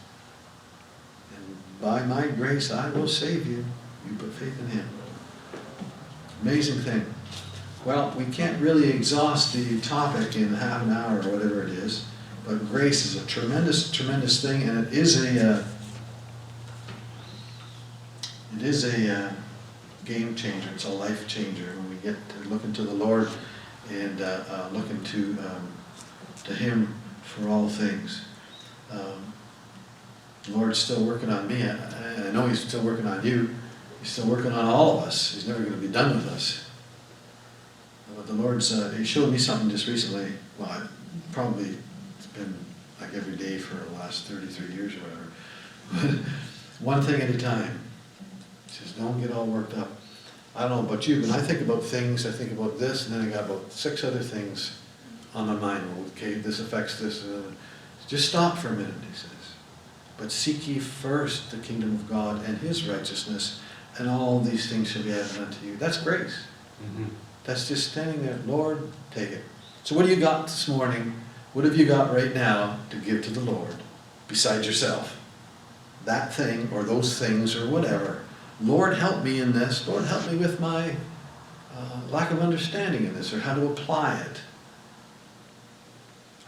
And 1.35 1.57
by 1.81 2.03
my 2.03 2.29
grace 2.29 2.71
I 2.71 2.91
will 2.91 3.09
save 3.09 3.47
you. 3.47 3.65
You 4.09 4.17
put 4.17 4.33
faith 4.33 4.59
in 4.59 4.67
him. 4.69 4.89
Amazing 6.43 6.81
thing. 6.81 7.07
Well, 7.85 8.15
we 8.17 8.25
can't 8.27 8.61
really 8.61 8.91
exhaust 8.91 9.55
the 9.55 9.81
topic 9.81 10.37
in 10.37 10.55
half 10.55 10.83
an 10.83 10.93
hour 10.93 11.19
or 11.19 11.31
whatever 11.31 11.63
it 11.63 11.71
is, 11.71 12.05
but 12.47 12.69
grace 12.69 13.07
is 13.07 13.23
a 13.23 13.27
tremendous, 13.27 13.91
tremendous 13.91 14.41
thing, 14.41 14.63
and 14.63 14.87
it 14.87 14.93
is 14.93 15.25
a, 15.25 15.51
uh, 15.51 15.65
it 18.63 18.69
is 18.69 18.85
a 18.85 19.13
uh, 19.13 19.33
game 20.05 20.37
changer. 20.37 20.69
It's 20.73 20.85
a 20.85 20.89
life 20.89 21.27
changer 21.27 21.67
when 21.75 21.91
we 21.91 21.97
get 21.97 22.15
to 22.29 22.49
look 22.49 22.63
into 22.63 22.83
the 22.83 22.95
Lord 22.95 23.29
and 23.91 24.21
uh, 24.23 24.45
uh, 24.49 24.69
look 24.73 24.89
into 24.89 25.37
um, 25.41 25.73
to 26.45 26.55
Him 26.55 26.95
for 27.25 27.49
all 27.49 27.69
things. 27.69 28.25
Um, 28.89 29.33
the 30.45 30.57
Lord's 30.57 30.79
still 30.79 31.05
working 31.05 31.29
on 31.29 31.49
me, 31.49 31.61
and 31.63 31.81
I 32.25 32.31
know 32.31 32.47
He's 32.47 32.61
still 32.61 32.83
working 32.83 33.05
on 33.05 33.27
you. 33.27 33.51
He's 33.99 34.11
still 34.11 34.29
working 34.29 34.53
on 34.53 34.65
all 34.65 34.99
of 34.99 35.05
us. 35.07 35.35
He's 35.35 35.49
never 35.49 35.61
going 35.61 35.75
to 35.75 35.81
be 35.81 35.93
done 35.93 36.15
with 36.15 36.29
us. 36.29 36.65
But 38.15 38.29
the 38.29 38.35
Lord's, 38.35 38.73
uh, 38.73 38.95
He 38.97 39.05
showed 39.05 39.33
me 39.33 39.39
something 39.39 39.71
just 39.71 39.89
recently. 39.89 40.31
Well, 40.57 40.69
I, 40.69 40.87
probably 41.33 41.79
it's 42.17 42.27
been 42.29 42.55
like 43.01 43.13
every 43.15 43.35
day 43.35 43.59
for 43.59 43.75
the 43.75 43.91
last 43.99 44.27
33 44.27 44.73
years 44.73 44.93
or 44.95 45.01
whatever. 45.01 46.19
One 46.79 47.03
thing 47.03 47.21
at 47.21 47.29
a 47.29 47.39
time. 47.39 47.82
He 48.73 48.85
says, 48.85 48.93
don't 48.93 49.21
get 49.21 49.33
all 49.33 49.47
worked 49.47 49.75
up. 49.77 49.91
I 50.57 50.69
don't 50.69 50.83
know 50.87 50.93
about 50.93 51.07
you, 51.07 51.21
but 51.21 51.31
I 51.31 51.41
think 51.41 51.61
about 51.61 51.83
things, 51.83 52.27
I 52.27 52.31
think 52.31 52.53
about 52.53 52.79
this, 52.79 53.07
and 53.09 53.15
then 53.21 53.29
I 53.29 53.35
got 53.35 53.45
about 53.51 53.71
six 53.73 54.05
other 54.05 54.19
things 54.21 54.79
on 55.35 55.47
my 55.47 55.55
mind. 55.55 55.85
Well, 55.97 56.07
okay, 56.17 56.35
this 56.35 56.61
affects 56.61 56.99
this. 56.99 57.25
Uh, 57.25 57.43
just 58.07 58.29
stop 58.29 58.59
for 58.59 58.69
a 58.69 58.73
minute, 58.73 58.95
he 59.11 59.17
says. 59.17 59.31
But 60.19 60.31
seek 60.31 60.69
ye 60.69 60.79
first 60.79 61.51
the 61.51 61.57
kingdom 61.59 61.95
of 61.95 62.09
God 62.09 62.45
and 62.47 62.59
his 62.59 62.87
righteousness, 62.87 63.61
and 63.99 64.09
all 64.09 64.41
these 64.41 64.71
things 64.71 64.91
shall 64.91 65.03
be 65.03 65.13
added 65.13 65.39
unto 65.39 65.67
you. 65.67 65.77
That's 65.77 65.99
grace. 65.99 66.35
Mhm. 66.85 67.11
that's 67.45 67.69
just 67.69 67.93
standing 67.93 68.25
there, 68.25 68.39
Lord, 68.47 68.89
take 69.15 69.31
it. 69.31 69.45
So 69.85 69.95
what 69.97 70.05
do 70.07 70.11
you 70.13 70.21
got 70.21 70.47
this 70.47 70.69
morning? 70.69 71.15
What 71.55 71.65
have 71.65 71.77
you 71.77 71.87
got 71.87 72.13
right 72.15 72.35
now 72.35 72.79
to 72.91 72.97
give 72.97 73.23
to 73.25 73.31
the 73.31 73.41
Lord 73.41 73.75
besides 74.29 74.67
yourself? 74.67 75.17
That 76.05 76.33
thing 76.35 76.69
or 76.73 76.83
those 76.83 77.19
things 77.19 77.55
or 77.57 77.69
whatever. 77.69 78.23
Lord, 78.63 78.97
help 78.97 79.25
me 79.25 79.41
in 79.41 79.53
this. 79.53 79.87
Lord, 79.89 80.05
help 80.05 80.31
me 80.31 80.37
with 80.37 80.61
my 80.61 80.95
uh, 81.77 82.01
lack 82.11 82.31
of 82.31 82.41
understanding 82.41 83.05
in 83.05 83.15
this 83.15 83.33
or 83.33 83.41
how 83.41 83.55
to 83.55 83.67
apply 83.67 84.19
it. 84.21 84.41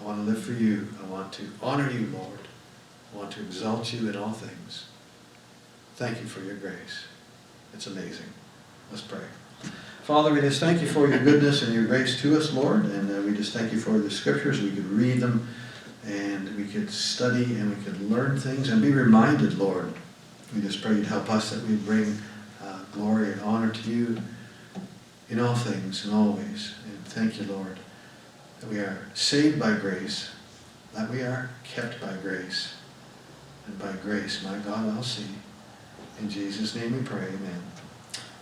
I 0.00 0.04
want 0.04 0.24
to 0.24 0.30
live 0.30 0.42
for 0.42 0.52
you. 0.52 0.88
I 1.02 1.06
want 1.06 1.32
to 1.34 1.48
honor 1.62 1.90
you, 1.90 2.06
Lord. 2.12 2.38
I 3.12 3.18
want 3.18 3.32
to 3.32 3.40
exalt 3.40 3.92
you 3.92 4.08
in 4.08 4.16
all 4.16 4.32
things. 4.32 4.86
Thank 5.96 6.20
you 6.20 6.26
for 6.26 6.40
your 6.40 6.56
grace. 6.56 7.04
It's 7.72 7.86
amazing. 7.86 8.26
Let's 8.90 9.02
pray. 9.02 9.24
Father, 10.02 10.32
we 10.32 10.40
just 10.40 10.60
thank 10.60 10.82
you 10.82 10.88
for 10.88 11.08
your 11.08 11.18
goodness 11.18 11.62
and 11.62 11.72
your 11.72 11.86
grace 11.86 12.20
to 12.20 12.36
us, 12.36 12.52
Lord, 12.52 12.84
and 12.84 13.10
uh, 13.10 13.22
we 13.22 13.34
just 13.34 13.54
thank 13.54 13.72
you 13.72 13.80
for 13.80 13.98
the 13.98 14.10
scriptures. 14.10 14.60
We 14.60 14.70
could 14.70 14.86
read 14.90 15.20
them 15.20 15.48
and 16.06 16.54
we 16.56 16.64
could 16.66 16.90
study 16.90 17.44
and 17.56 17.74
we 17.74 17.82
could 17.84 17.98
learn 18.10 18.38
things 18.38 18.68
and 18.68 18.82
be 18.82 18.90
reminded, 18.90 19.56
Lord. 19.56 19.94
We 20.54 20.60
just 20.60 20.82
pray 20.82 20.94
you'd 20.94 21.06
help 21.06 21.30
us 21.30 21.50
that 21.50 21.64
we 21.68 21.76
bring 21.76 22.18
uh, 22.62 22.80
glory 22.92 23.32
and 23.32 23.40
honor 23.42 23.70
to 23.70 23.90
you 23.90 24.18
in 25.28 25.40
all 25.40 25.54
things 25.54 26.04
and 26.04 26.14
always. 26.14 26.74
And 26.86 27.04
thank 27.06 27.40
you, 27.40 27.46
Lord, 27.52 27.78
that 28.60 28.68
we 28.70 28.78
are 28.78 29.08
saved 29.14 29.58
by 29.58 29.74
grace, 29.74 30.30
that 30.94 31.10
we 31.10 31.22
are 31.22 31.50
kept 31.64 32.00
by 32.00 32.14
grace, 32.22 32.74
and 33.66 33.78
by 33.78 33.92
grace, 34.02 34.44
my 34.44 34.58
God, 34.58 34.94
I'll 34.94 35.02
see. 35.02 35.26
In 36.20 36.28
Jesus' 36.28 36.74
name 36.74 36.96
we 36.96 37.02
pray, 37.02 37.26
amen. 37.26 37.62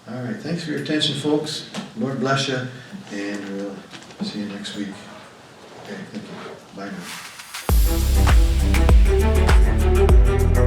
All 0.09 0.23
right, 0.23 0.37
thanks 0.37 0.65
for 0.65 0.73
your 0.73 0.83
attention, 0.83 1.15
folks. 1.15 1.71
Lord 1.97 2.19
bless 2.21 2.49
you, 2.49 2.67
and 3.13 3.57
we'll 3.57 3.77
see 4.23 4.41
you 4.41 4.47
next 4.49 4.77
week. 4.77 4.89
Okay, 5.85 5.97
thank 6.11 6.25
you. 6.25 6.35
Bye 6.77 6.91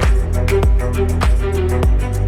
now. 0.00 0.12
Thank 0.48 2.20
you. 2.20 2.25